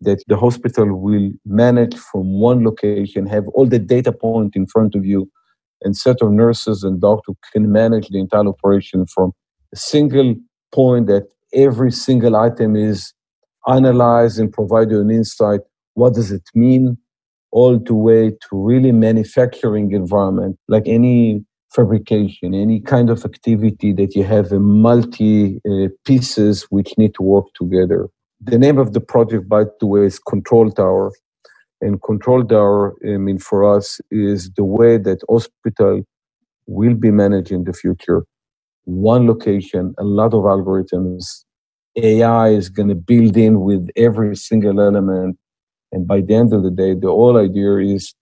that 0.00 0.22
the 0.28 0.36
hospital 0.36 0.98
will 0.98 1.30
manage 1.44 1.96
from 1.96 2.40
one 2.40 2.64
location, 2.64 3.26
have 3.26 3.48
all 3.48 3.66
the 3.66 3.78
data 3.78 4.12
point 4.12 4.54
in 4.54 4.66
front 4.66 4.94
of 4.94 5.04
you, 5.04 5.28
and 5.82 5.96
set 5.96 6.22
of 6.22 6.32
nurses 6.32 6.82
and 6.82 7.00
doctors 7.00 7.36
can 7.52 7.70
manage 7.72 8.08
the 8.08 8.18
entire 8.18 8.46
operation 8.46 9.06
from 9.06 9.32
a 9.72 9.76
single 9.76 10.34
point 10.72 11.06
that 11.06 11.26
every 11.52 11.90
single 11.90 12.36
item 12.36 12.76
is 12.76 13.12
analyzed 13.66 14.38
and 14.38 14.52
provide 14.52 14.90
you 14.90 15.00
an 15.00 15.10
insight. 15.10 15.60
What 15.94 16.14
does 16.14 16.30
it 16.30 16.42
mean? 16.54 16.96
All 17.50 17.78
the 17.78 17.94
way 17.94 18.30
to 18.30 18.48
really 18.52 18.92
manufacturing 18.92 19.92
environment, 19.92 20.58
like 20.68 20.86
any 20.86 21.44
fabrication, 21.74 22.54
any 22.54 22.80
kind 22.80 23.10
of 23.10 23.24
activity 23.24 23.92
that 23.94 24.14
you 24.14 24.24
have 24.24 24.52
a 24.52 24.60
multi 24.60 25.60
uh, 25.68 25.88
pieces 26.04 26.66
which 26.70 26.96
need 26.98 27.14
to 27.14 27.22
work 27.22 27.46
together. 27.54 28.08
The 28.40 28.58
name 28.58 28.78
of 28.78 28.92
the 28.92 29.00
project, 29.00 29.48
by 29.48 29.64
the 29.80 29.86
way, 29.86 30.06
is 30.06 30.18
Control 30.18 30.70
Tower. 30.70 31.12
And 31.80 32.02
control 32.02 32.44
tower 32.44 32.96
i 33.04 33.16
mean 33.18 33.38
for 33.38 33.62
us 33.76 34.00
is 34.10 34.50
the 34.56 34.64
way 34.64 34.98
that 34.98 35.20
hospital 35.28 36.02
will 36.66 36.94
be 36.94 37.10
managed 37.12 37.52
in 37.52 37.64
the 37.64 37.72
future. 37.72 38.24
One 38.84 39.26
location 39.28 39.94
a 39.98 40.04
lot 40.04 40.34
of 40.34 40.42
algorithms 40.42 41.44
ai 41.96 42.48
is 42.48 42.68
going 42.68 42.88
to 42.88 42.94
build 42.96 43.36
in 43.36 43.60
with 43.60 43.88
every 43.96 44.34
single 44.34 44.80
element. 44.80 45.38
And 45.92 46.06
by 46.06 46.20
the 46.20 46.34
end 46.34 46.52
of 46.52 46.64
the 46.64 46.70
day 46.72 46.94
the 46.94 47.08
whole 47.08 47.36
idea 47.38 47.76
is 47.78 48.12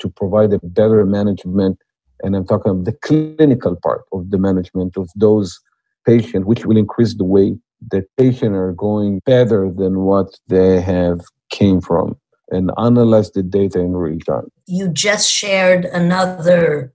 to 0.00 0.08
provide 0.08 0.52
a 0.52 0.58
better 0.64 1.04
management. 1.06 1.78
And 2.24 2.34
i'm 2.34 2.46
talking 2.46 2.72
about 2.72 2.84
the 2.86 2.98
clinical 3.06 3.76
part 3.76 4.02
of 4.12 4.30
the 4.30 4.38
management 4.38 4.96
of 4.96 5.08
those 5.14 5.60
patients 6.04 6.46
which 6.46 6.66
will 6.66 6.76
increase 6.76 7.14
the 7.14 7.24
way 7.24 7.56
that 7.90 8.04
patients 8.16 8.56
are 8.56 8.72
going 8.72 9.20
better 9.26 9.70
than 9.70 10.00
what 10.00 10.38
they 10.48 10.80
have 10.80 11.20
came 11.50 11.80
from 11.80 12.16
and 12.50 12.70
analyze 12.78 13.30
the 13.32 13.42
data 13.42 13.80
in 13.80 13.92
real 13.92 14.18
time. 14.20 14.48
You 14.66 14.88
just 14.88 15.30
shared 15.30 15.84
another 15.86 16.92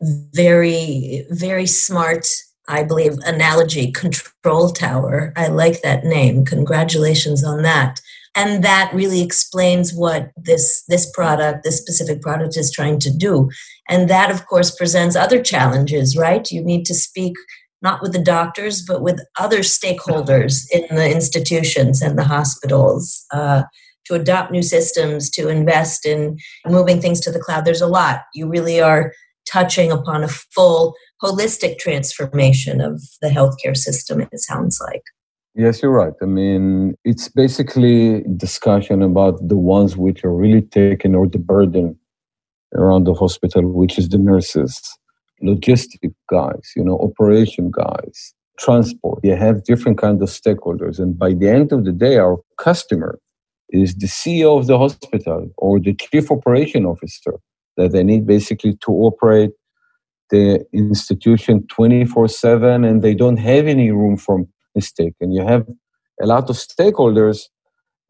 very, 0.00 1.26
very 1.30 1.66
smart, 1.66 2.26
I 2.68 2.82
believe, 2.82 3.18
analogy 3.24 3.92
control 3.92 4.70
tower. 4.70 5.32
I 5.36 5.48
like 5.48 5.82
that 5.82 6.04
name. 6.04 6.44
Congratulations 6.44 7.44
on 7.44 7.62
that. 7.62 8.00
And 8.34 8.62
that 8.64 8.92
really 8.92 9.22
explains 9.22 9.94
what 9.94 10.30
this, 10.36 10.84
this 10.88 11.10
product, 11.10 11.64
this 11.64 11.78
specific 11.78 12.20
product 12.20 12.56
is 12.56 12.70
trying 12.70 12.98
to 13.00 13.10
do. 13.10 13.48
And 13.88 14.10
that, 14.10 14.30
of 14.30 14.46
course, 14.46 14.74
presents 14.74 15.16
other 15.16 15.42
challenges, 15.42 16.16
right? 16.18 16.50
You 16.50 16.62
need 16.62 16.84
to 16.86 16.94
speak 16.94 17.34
not 17.82 18.02
with 18.02 18.12
the 18.12 18.22
doctors, 18.22 18.82
but 18.82 19.02
with 19.02 19.20
other 19.38 19.60
stakeholders 19.60 20.64
in 20.72 20.94
the 20.94 21.10
institutions 21.10 22.02
and 22.02 22.18
the 22.18 22.24
hospitals. 22.24 23.24
Uh, 23.32 23.64
to 24.06 24.14
adopt 24.14 24.52
new 24.52 24.62
systems, 24.62 25.28
to 25.30 25.48
invest 25.48 26.06
in 26.06 26.38
moving 26.64 27.00
things 27.00 27.20
to 27.20 27.32
the 27.32 27.40
cloud. 27.40 27.64
There's 27.64 27.80
a 27.80 27.88
lot. 27.88 28.20
You 28.34 28.48
really 28.48 28.80
are 28.80 29.12
touching 29.50 29.90
upon 29.90 30.24
a 30.24 30.28
full 30.28 30.94
holistic 31.22 31.78
transformation 31.78 32.80
of 32.80 33.02
the 33.20 33.28
healthcare 33.28 33.76
system, 33.76 34.20
it 34.20 34.30
sounds 34.34 34.80
like. 34.80 35.02
Yes, 35.54 35.82
you're 35.82 35.90
right. 35.90 36.12
I 36.22 36.26
mean, 36.26 36.96
it's 37.04 37.28
basically 37.28 38.22
discussion 38.36 39.02
about 39.02 39.48
the 39.48 39.56
ones 39.56 39.96
which 39.96 40.22
are 40.22 40.34
really 40.34 40.60
taking 40.60 41.14
or 41.14 41.26
the 41.26 41.38
burden 41.38 41.98
around 42.74 43.04
the 43.04 43.14
hospital, 43.14 43.62
which 43.72 43.98
is 43.98 44.10
the 44.10 44.18
nurses, 44.18 44.78
logistic 45.42 46.12
guys, 46.30 46.72
you 46.76 46.84
know, 46.84 46.98
operation 46.98 47.70
guys, 47.70 48.34
transport. 48.58 49.20
You 49.22 49.36
have 49.36 49.64
different 49.64 49.98
kinds 49.98 50.22
of 50.22 50.28
stakeholders. 50.28 50.98
And 50.98 51.18
by 51.18 51.34
the 51.34 51.48
end 51.48 51.72
of 51.72 51.84
the 51.84 51.92
day, 51.92 52.16
our 52.16 52.38
customer 52.58 53.18
is 53.70 53.94
the 53.96 54.06
CEO 54.06 54.58
of 54.58 54.66
the 54.66 54.78
hospital 54.78 55.48
or 55.58 55.80
the 55.80 55.94
chief 55.94 56.30
operation 56.30 56.86
officer 56.86 57.34
that 57.76 57.92
they 57.92 58.02
need 58.02 58.26
basically 58.26 58.74
to 58.84 58.90
operate 58.90 59.50
the 60.30 60.64
institution 60.72 61.66
24 61.68 62.28
7 62.28 62.84
and 62.84 63.02
they 63.02 63.14
don't 63.14 63.36
have 63.36 63.66
any 63.66 63.90
room 63.90 64.16
for 64.16 64.44
mistake. 64.74 65.14
And 65.20 65.34
you 65.34 65.44
have 65.46 65.66
a 66.20 66.26
lot 66.26 66.50
of 66.50 66.56
stakeholders 66.56 67.42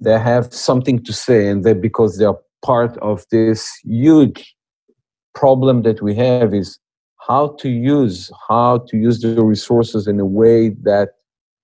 that 0.01 0.21
have 0.21 0.53
something 0.53 1.03
to 1.05 1.12
say 1.12 1.49
and 1.49 1.65
that 1.65 1.81
because 1.81 2.19
they 2.19 2.25
are 2.25 2.39
part 2.62 2.97
of 2.99 3.25
this 3.31 3.71
huge 3.85 4.55
problem 5.35 5.83
that 5.83 6.03
we 6.03 6.15
have 6.15 6.55
is 6.55 6.79
how 7.27 7.57
to 7.61 7.69
use 7.69 8.31
how 8.49 8.79
to 8.89 8.97
use 8.97 9.21
the 9.21 9.45
resources 9.45 10.07
in 10.07 10.21
a 10.21 10.27
way 10.27 10.71
that 10.83 11.11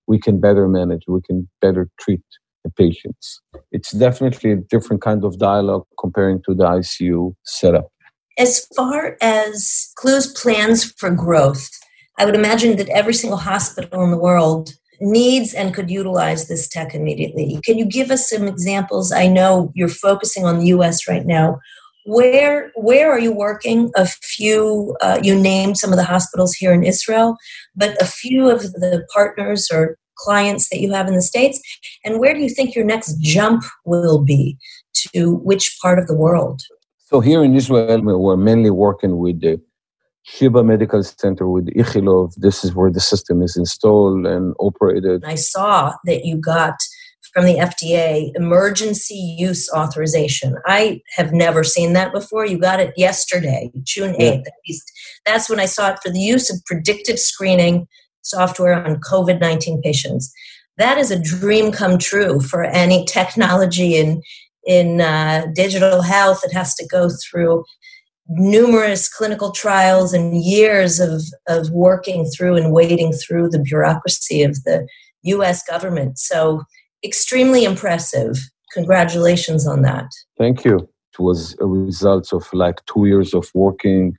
we 0.06 0.18
can 0.18 0.40
better 0.40 0.66
manage 0.68 1.02
we 1.06 1.20
can 1.22 1.48
better 1.60 1.88
treat 2.00 2.22
the 2.64 2.70
patients. 2.70 3.40
It's 3.70 3.92
definitely 3.92 4.52
a 4.52 4.56
different 4.56 5.02
kind 5.02 5.24
of 5.24 5.38
dialogue 5.38 5.86
comparing 5.98 6.42
to 6.44 6.54
the 6.54 6.64
ICU 6.64 7.34
setup. 7.44 7.88
As 8.38 8.66
far 8.76 9.16
as 9.20 9.92
CLEW's 9.98 10.28
plans 10.40 10.84
for 10.92 11.10
growth, 11.10 11.68
I 12.18 12.24
would 12.24 12.34
imagine 12.34 12.76
that 12.76 12.88
every 12.88 13.14
single 13.14 13.38
hospital 13.38 14.02
in 14.04 14.10
the 14.10 14.18
world 14.18 14.74
needs 15.00 15.52
and 15.52 15.74
could 15.74 15.90
utilize 15.90 16.48
this 16.48 16.68
tech 16.68 16.94
immediately. 16.94 17.58
Can 17.64 17.76
you 17.76 17.84
give 17.84 18.10
us 18.10 18.30
some 18.30 18.46
examples? 18.46 19.12
I 19.12 19.26
know 19.26 19.72
you're 19.74 19.88
focusing 19.88 20.44
on 20.44 20.58
the 20.58 20.66
US 20.66 21.08
right 21.08 21.26
now. 21.26 21.58
Where 22.04 22.72
where 22.74 23.10
are 23.10 23.18
you 23.18 23.32
working? 23.32 23.90
A 23.96 24.06
few 24.06 24.96
uh, 25.00 25.20
you 25.22 25.38
named 25.38 25.78
some 25.78 25.90
of 25.90 25.96
the 25.96 26.04
hospitals 26.04 26.54
here 26.54 26.72
in 26.72 26.82
Israel, 26.82 27.36
but 27.76 28.00
a 28.02 28.06
few 28.06 28.50
of 28.50 28.62
the 28.72 29.06
partners 29.14 29.68
or 29.72 29.96
clients 30.16 30.68
that 30.70 30.80
you 30.80 30.92
have 30.92 31.08
in 31.08 31.14
the 31.14 31.22
States? 31.22 31.60
And 32.04 32.18
where 32.18 32.34
do 32.34 32.40
you 32.40 32.48
think 32.48 32.74
your 32.74 32.84
next 32.84 33.18
jump 33.20 33.64
will 33.84 34.22
be 34.22 34.56
to 35.12 35.36
which 35.36 35.76
part 35.80 35.98
of 35.98 36.06
the 36.06 36.14
world? 36.14 36.62
So, 36.98 37.20
here 37.20 37.42
in 37.44 37.54
Israel, 37.54 38.00
we're 38.02 38.36
mainly 38.36 38.70
working 38.70 39.18
with 39.18 39.40
the 39.40 39.60
Sheba 40.22 40.62
Medical 40.62 41.02
Center 41.02 41.48
with 41.48 41.66
Ichilov. 41.74 42.34
This 42.36 42.64
is 42.64 42.74
where 42.74 42.90
the 42.90 43.00
system 43.00 43.42
is 43.42 43.56
installed 43.56 44.26
and 44.26 44.54
operated. 44.58 45.24
I 45.24 45.34
saw 45.34 45.94
that 46.04 46.24
you 46.24 46.36
got 46.36 46.76
from 47.32 47.46
the 47.46 47.54
FDA 47.54 48.30
emergency 48.34 49.14
use 49.14 49.68
authorization. 49.74 50.56
I 50.66 51.00
have 51.16 51.32
never 51.32 51.64
seen 51.64 51.94
that 51.94 52.12
before. 52.12 52.46
You 52.46 52.58
got 52.58 52.80
it 52.80 52.92
yesterday, 52.96 53.70
June 53.82 54.14
8th. 54.14 54.18
Yeah. 54.18 54.34
At 54.34 54.52
least 54.68 54.92
that's 55.24 55.48
when 55.48 55.60
I 55.60 55.66
saw 55.66 55.90
it 55.90 55.98
for 56.02 56.10
the 56.10 56.20
use 56.20 56.50
of 56.50 56.64
predictive 56.66 57.18
screening 57.18 57.86
software 58.22 58.74
on 58.74 59.00
COVID 59.00 59.40
19 59.40 59.80
patients. 59.82 60.32
That 60.78 60.98
is 60.98 61.10
a 61.10 61.20
dream 61.20 61.72
come 61.72 61.98
true 61.98 62.40
for 62.40 62.64
any 62.64 63.04
technology 63.04 63.96
in, 63.96 64.22
in 64.64 65.00
uh, 65.00 65.46
digital 65.54 66.02
health. 66.02 66.40
It 66.44 66.52
has 66.52 66.74
to 66.76 66.86
go 66.86 67.08
through 67.08 67.64
numerous 68.28 69.08
clinical 69.08 69.50
trials 69.52 70.12
and 70.12 70.42
years 70.42 71.00
of, 71.00 71.22
of 71.48 71.70
working 71.70 72.24
through 72.26 72.56
and 72.56 72.72
wading 72.72 73.12
through 73.12 73.50
the 73.50 73.58
bureaucracy 73.58 74.42
of 74.42 74.62
the 74.64 74.86
US 75.24 75.62
government. 75.62 76.18
So, 76.18 76.62
extremely 77.04 77.64
impressive. 77.64 78.38
Congratulations 78.72 79.66
on 79.66 79.82
that. 79.82 80.06
Thank 80.38 80.64
you. 80.64 80.76
It 81.12 81.22
was 81.22 81.54
a 81.60 81.66
result 81.66 82.32
of 82.32 82.48
like 82.52 82.84
two 82.86 83.06
years 83.06 83.34
of 83.34 83.50
working. 83.54 84.16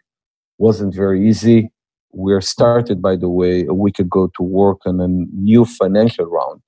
Wasn't 0.60 0.93
very 0.93 1.28
easy. 1.28 1.69
We're 2.12 2.41
started, 2.41 3.02
by 3.02 3.15
the 3.15 3.30
way, 3.30 3.65
a 3.65 3.74
week 3.74 3.98
ago 3.98 4.30
to 4.38 4.43
work 4.43 4.82
on 4.86 5.02
a 5.02 5.08
new 5.08 5.65
financial 5.65 6.26
round, 6.26 6.62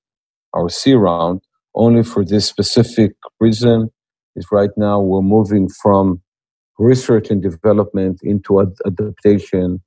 our 0.52 0.68
C 0.68 0.94
round, 0.94 1.42
only 1.76 2.02
for 2.02 2.24
this 2.24 2.46
specific 2.46 3.12
reason. 3.38 3.90
Is 4.34 4.48
right 4.52 4.70
now 4.76 5.00
we're 5.00 5.22
moving 5.22 5.68
from 5.82 6.20
research 6.78 7.30
and 7.30 7.42
development 7.42 8.20
into 8.22 8.60
ad- 8.60 8.76
adaptation 8.84 9.80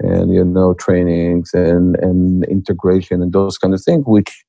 and 0.00 0.32
you 0.32 0.44
know 0.44 0.74
trainings 0.74 1.50
and 1.52 1.96
and 1.96 2.44
integration 2.44 3.22
and 3.22 3.32
those 3.32 3.58
kind 3.58 3.74
of 3.74 3.82
things 3.82 4.04
which 4.06 4.44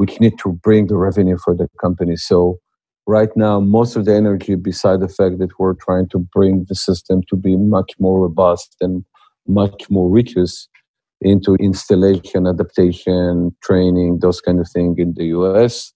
which 0.00 0.20
need 0.20 0.36
to 0.38 0.52
bring 0.66 0.86
the 0.86 0.96
revenue 0.96 1.38
for 1.44 1.54
the 1.54 1.68
company 1.80 2.16
so 2.16 2.58
right 3.06 3.32
now 3.36 3.60
most 3.60 3.96
of 3.96 4.04
the 4.06 4.14
energy 4.14 4.54
beside 4.54 5.00
the 5.00 5.14
fact 5.18 5.38
that 5.38 5.50
we're 5.58 5.78
trying 5.86 6.08
to 6.08 6.18
bring 6.34 6.64
the 6.68 6.74
system 6.74 7.20
to 7.28 7.36
be 7.36 7.56
much 7.56 7.92
more 7.98 8.20
robust 8.20 8.76
and 8.80 9.04
much 9.46 9.88
more 9.90 10.08
riches 10.08 10.68
into 11.20 11.54
installation 11.56 12.46
adaptation 12.46 13.54
training 13.62 14.18
those 14.20 14.40
kind 14.40 14.58
of 14.60 14.68
things 14.74 14.96
in 14.98 15.12
the 15.16 15.26
us 15.26 15.92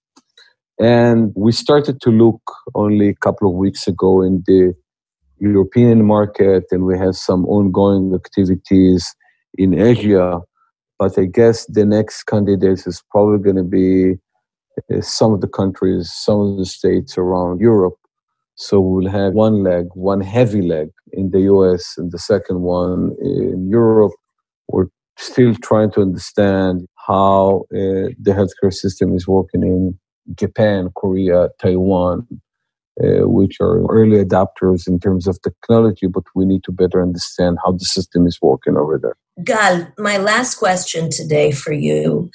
and 0.79 1.31
we 1.35 1.51
started 1.51 2.01
to 2.01 2.09
look 2.09 2.41
only 2.75 3.09
a 3.09 3.15
couple 3.15 3.49
of 3.49 3.55
weeks 3.55 3.87
ago 3.87 4.21
in 4.21 4.43
the 4.45 4.73
European 5.39 6.05
market, 6.05 6.65
and 6.71 6.85
we 6.85 6.97
have 6.97 7.15
some 7.15 7.45
ongoing 7.45 8.13
activities 8.13 9.13
in 9.57 9.79
Asia. 9.79 10.39
But 10.97 11.17
I 11.19 11.25
guess 11.25 11.65
the 11.65 11.85
next 11.85 12.23
candidate 12.23 12.87
is 12.87 13.03
probably 13.11 13.39
going 13.39 13.57
to 13.57 13.63
be 13.63 14.15
uh, 14.93 15.01
some 15.01 15.33
of 15.33 15.41
the 15.41 15.47
countries, 15.47 16.11
some 16.13 16.39
of 16.39 16.57
the 16.57 16.65
states 16.65 17.17
around 17.17 17.59
Europe. 17.59 17.95
So 18.55 18.79
we'll 18.79 19.11
have 19.11 19.33
one 19.33 19.63
leg, 19.63 19.87
one 19.93 20.21
heavy 20.21 20.61
leg 20.61 20.89
in 21.11 21.31
the 21.31 21.41
US, 21.41 21.95
and 21.97 22.11
the 22.11 22.19
second 22.19 22.61
one 22.61 23.15
in 23.21 23.69
Europe. 23.69 24.13
We're 24.69 24.87
still 25.17 25.53
trying 25.55 25.91
to 25.91 26.01
understand 26.01 26.87
how 27.07 27.65
uh, 27.73 28.15
the 28.19 28.31
healthcare 28.31 28.73
system 28.73 29.13
is 29.13 29.27
working 29.27 29.63
in 29.63 29.99
Japan, 30.35 30.89
Korea, 30.95 31.49
Taiwan, 31.59 32.27
uh, 33.03 33.27
which 33.27 33.57
are 33.59 33.85
early 33.87 34.23
adopters 34.23 34.87
in 34.87 34.99
terms 34.99 35.27
of 35.27 35.41
technology, 35.41 36.07
but 36.07 36.23
we 36.33 36.45
need 36.45 36.63
to 36.63 36.71
better 36.71 37.01
understand 37.01 37.57
how 37.63 37.71
the 37.71 37.85
system 37.85 38.25
is 38.25 38.39
working 38.41 38.77
over 38.77 38.97
there. 38.97 39.17
Gal, 39.43 39.91
my 39.97 40.17
last 40.17 40.55
question 40.55 41.09
today 41.09 41.51
for 41.51 41.73
you. 41.73 42.29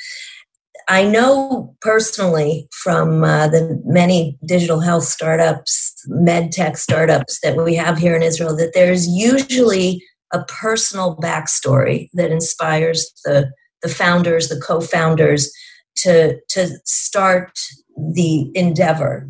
I 0.86 1.04
know 1.04 1.74
personally 1.80 2.68
from 2.72 3.24
uh, 3.24 3.48
the 3.48 3.80
many 3.84 4.38
digital 4.44 4.80
health 4.80 5.04
startups, 5.04 5.94
med 6.08 6.52
tech 6.52 6.76
startups 6.76 7.40
that 7.42 7.56
we 7.56 7.74
have 7.76 7.96
here 7.96 8.16
in 8.16 8.22
Israel, 8.22 8.56
that 8.56 8.72
there's 8.74 9.08
usually 9.08 10.04
a 10.32 10.44
personal 10.44 11.16
backstory 11.16 12.10
that 12.14 12.30
inspires 12.30 13.10
the, 13.24 13.50
the 13.82 13.88
founders, 13.88 14.48
the 14.48 14.60
co 14.60 14.80
founders 14.80 15.50
to, 15.96 16.38
to 16.50 16.68
start 16.84 17.58
the 17.96 18.50
endeavor. 18.54 19.28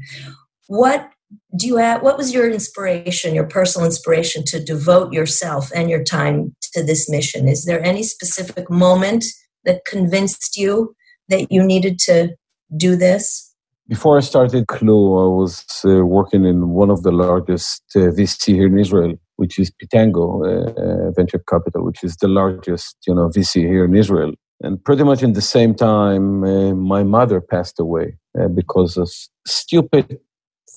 What 0.66 1.10
do 1.56 1.66
you 1.66 1.76
have 1.76 2.02
what 2.02 2.16
was 2.16 2.32
your 2.32 2.50
inspiration 2.50 3.34
your 3.34 3.46
personal 3.46 3.86
inspiration 3.86 4.44
to 4.46 4.62
devote 4.62 5.12
yourself 5.12 5.70
and 5.74 5.90
your 5.90 6.04
time 6.04 6.54
to 6.72 6.82
this 6.82 7.08
mission? 7.08 7.48
Is 7.48 7.64
there 7.64 7.82
any 7.84 8.02
specific 8.02 8.70
moment 8.70 9.24
that 9.64 9.84
convinced 9.84 10.56
you 10.56 10.94
that 11.28 11.50
you 11.50 11.62
needed 11.62 11.98
to 12.00 12.36
do 12.76 12.96
this? 12.96 13.52
Before 13.88 14.16
i 14.16 14.20
started 14.20 14.68
CLEW 14.68 15.18
i 15.24 15.28
was 15.42 15.64
uh, 15.84 16.06
working 16.06 16.44
in 16.44 16.68
one 16.68 16.90
of 16.90 17.02
the 17.02 17.10
largest 17.10 17.82
uh, 17.96 18.10
vc 18.18 18.54
here 18.54 18.66
in 18.66 18.78
israel 18.78 19.14
which 19.36 19.58
is 19.58 19.70
pitango 19.70 20.24
uh, 20.46 20.70
uh, 20.80 21.10
venture 21.10 21.42
capital 21.48 21.84
which 21.84 22.04
is 22.04 22.16
the 22.18 22.28
largest 22.28 22.96
you 23.06 23.14
know 23.14 23.28
vc 23.28 23.54
here 23.54 23.84
in 23.84 23.96
israel. 23.96 24.32
And 24.62 24.84
pretty 24.84 25.04
much 25.04 25.22
in 25.22 25.32
the 25.32 25.40
same 25.40 25.74
time 25.74 26.44
uh, 26.44 26.74
my 26.74 27.02
mother 27.02 27.40
passed 27.40 27.80
away 27.80 28.16
uh, 28.38 28.48
because 28.48 28.96
of 28.96 29.10
stupid 29.46 30.18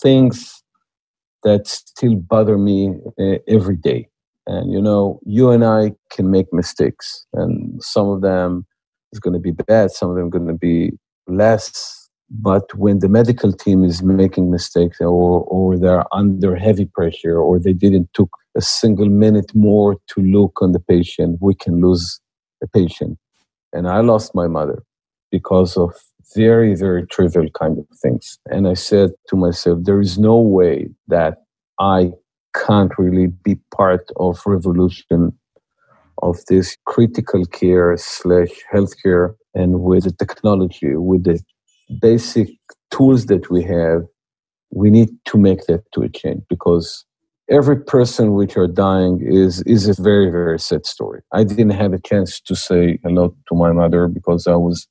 things 0.01 0.62
that 1.43 1.67
still 1.67 2.15
bother 2.15 2.57
me 2.57 2.93
uh, 3.19 3.37
every 3.47 3.75
day. 3.75 4.07
And 4.45 4.71
you 4.71 4.81
know, 4.81 5.19
you 5.25 5.51
and 5.51 5.63
I 5.63 5.91
can 6.11 6.29
make 6.29 6.51
mistakes, 6.51 7.25
and 7.33 7.81
some 7.81 8.09
of 8.09 8.21
them 8.21 8.65
is 9.13 9.19
going 9.19 9.33
to 9.33 9.39
be 9.39 9.51
bad, 9.51 9.91
some 9.91 10.09
of 10.09 10.15
them 10.17 10.29
going 10.29 10.47
to 10.47 10.53
be 10.53 10.91
less. 11.27 12.09
But 12.29 12.73
when 12.75 12.99
the 12.99 13.09
medical 13.09 13.53
team 13.53 13.83
is 13.83 14.01
making 14.03 14.51
mistakes, 14.51 14.99
or 14.99 15.41
or 15.41 15.77
they're 15.77 16.03
under 16.13 16.55
heavy 16.55 16.85
pressure, 16.85 17.37
or 17.37 17.59
they 17.59 17.73
didn't 17.73 18.09
took 18.13 18.29
a 18.55 18.61
single 18.61 19.09
minute 19.09 19.51
more 19.55 19.95
to 20.09 20.21
look 20.21 20.61
on 20.61 20.73
the 20.73 20.79
patient, 20.79 21.37
we 21.41 21.55
can 21.55 21.81
lose 21.81 22.19
a 22.61 22.67
patient. 22.67 23.17
And 23.71 23.87
I 23.87 24.01
lost 24.01 24.35
my 24.35 24.47
mother 24.47 24.83
because 25.31 25.77
of 25.77 25.93
very, 26.35 26.75
very 26.75 27.05
trivial 27.07 27.49
kind 27.59 27.77
of 27.77 27.85
things. 28.01 28.39
And 28.47 28.67
I 28.67 28.73
said 28.73 29.11
to 29.29 29.35
myself, 29.35 29.79
there 29.83 30.01
is 30.01 30.17
no 30.17 30.37
way 30.39 30.89
that 31.07 31.43
I 31.79 32.11
can't 32.55 32.91
really 32.97 33.27
be 33.27 33.55
part 33.75 34.09
of 34.17 34.41
revolution 34.45 35.33
of 36.21 36.37
this 36.47 36.77
critical 36.85 37.45
care 37.45 37.95
slash 37.97 38.51
healthcare 38.71 39.35
and 39.55 39.81
with 39.81 40.05
the 40.05 40.11
technology, 40.11 40.95
with 40.95 41.23
the 41.25 41.39
basic 42.01 42.49
tools 42.91 43.25
that 43.27 43.49
we 43.49 43.63
have, 43.63 44.03
we 44.71 44.89
need 44.89 45.09
to 45.25 45.37
make 45.37 45.65
that 45.67 45.83
to 45.93 46.01
a 46.01 46.09
change 46.09 46.41
because 46.49 47.05
every 47.49 47.79
person 47.79 48.33
which 48.33 48.57
are 48.57 48.67
dying 48.67 49.21
is 49.21 49.61
is 49.63 49.87
a 49.87 50.01
very 50.01 50.31
very 50.31 50.59
sad 50.59 50.85
story. 50.85 51.21
I 51.33 51.43
didn't 51.43 51.71
have 51.71 51.93
a 51.93 51.99
chance 51.99 52.39
to 52.41 52.55
say 52.55 52.99
hello 53.03 53.35
to 53.49 53.55
my 53.55 53.71
mother 53.71 54.07
because 54.07 54.47
I 54.47 54.55
was 54.55 54.87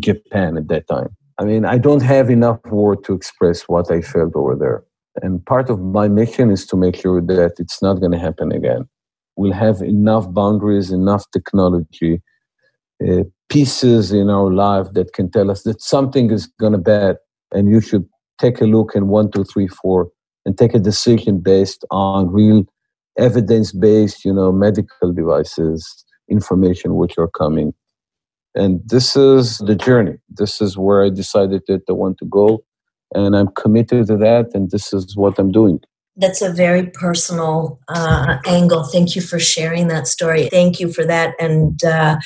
Japan 0.00 0.56
at 0.56 0.68
that 0.68 0.88
time. 0.88 1.16
I 1.38 1.44
mean, 1.44 1.64
I 1.64 1.78
don't 1.78 2.02
have 2.02 2.30
enough 2.30 2.64
word 2.66 3.04
to 3.04 3.14
express 3.14 3.62
what 3.62 3.90
I 3.90 4.00
felt 4.00 4.34
over 4.34 4.56
there. 4.56 4.84
And 5.22 5.44
part 5.44 5.70
of 5.70 5.80
my 5.80 6.08
mission 6.08 6.50
is 6.50 6.66
to 6.66 6.76
make 6.76 6.96
sure 6.96 7.20
that 7.20 7.54
it's 7.58 7.82
not 7.82 8.00
going 8.00 8.12
to 8.12 8.18
happen 8.18 8.52
again. 8.52 8.88
We'll 9.36 9.52
have 9.52 9.82
enough 9.82 10.32
boundaries, 10.32 10.90
enough 10.90 11.24
technology, 11.32 12.22
uh, 13.06 13.24
pieces 13.48 14.12
in 14.12 14.30
our 14.30 14.50
life 14.52 14.88
that 14.94 15.12
can 15.12 15.30
tell 15.30 15.50
us 15.50 15.62
that 15.62 15.80
something 15.80 16.30
is 16.30 16.46
going 16.58 16.72
to 16.72 16.78
bad 16.78 17.16
and 17.52 17.70
you 17.70 17.80
should 17.80 18.06
take 18.40 18.60
a 18.60 18.64
look 18.64 18.94
in 18.94 19.08
one, 19.08 19.30
two, 19.30 19.44
three, 19.44 19.68
four 19.68 20.08
and 20.44 20.56
take 20.56 20.74
a 20.74 20.78
decision 20.78 21.40
based 21.40 21.84
on 21.90 22.28
real 22.28 22.64
evidence 23.18 23.72
based, 23.72 24.24
you 24.24 24.32
know, 24.32 24.52
medical 24.52 25.12
devices, 25.12 26.04
information 26.30 26.96
which 26.96 27.16
are 27.18 27.28
coming. 27.28 27.72
And 28.56 28.80
this 28.86 29.16
is 29.16 29.58
the 29.58 29.76
journey. 29.76 30.16
This 30.30 30.60
is 30.60 30.76
where 30.76 31.04
I 31.04 31.10
decided 31.10 31.62
that 31.68 31.82
I 31.88 31.92
want 31.92 32.18
to 32.18 32.24
go. 32.24 32.64
And 33.14 33.36
I'm 33.36 33.48
committed 33.48 34.06
to 34.08 34.16
that. 34.16 34.46
And 34.54 34.70
this 34.70 34.92
is 34.92 35.16
what 35.16 35.38
I'm 35.38 35.52
doing. 35.52 35.80
That's 36.16 36.40
a 36.40 36.50
very 36.50 36.86
personal 36.86 37.78
uh, 37.88 38.38
angle. 38.46 38.84
Thank 38.84 39.14
you 39.14 39.20
for 39.20 39.38
sharing 39.38 39.88
that 39.88 40.08
story. 40.08 40.48
Thank 40.48 40.80
you 40.80 40.90
for 40.90 41.04
that. 41.04 41.34
And 41.38 41.84
uh, 41.84 42.16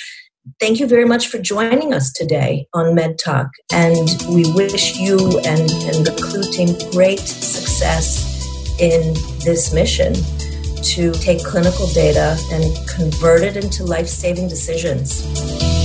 thank 0.61 0.79
you 0.79 0.87
very 0.87 1.05
much 1.05 1.27
for 1.27 1.39
joining 1.39 1.93
us 1.93 2.13
today 2.13 2.67
on 2.73 2.95
Med 2.95 3.19
Talk. 3.19 3.49
And 3.73 4.09
we 4.29 4.51
wish 4.55 4.97
you 4.97 5.19
and, 5.41 5.69
and 5.69 6.07
the 6.07 6.17
CLEW 6.23 6.53
team 6.53 6.91
great 6.93 7.19
success 7.19 8.31
in 8.81 9.15
this 9.45 9.75
mission 9.75 10.15
to 10.83 11.13
take 11.13 11.45
clinical 11.45 11.89
data 11.89 12.39
and 12.53 12.89
convert 12.89 13.43
it 13.43 13.57
into 13.57 13.85
life 13.85 14.07
saving 14.07 14.49
decisions. 14.49 15.80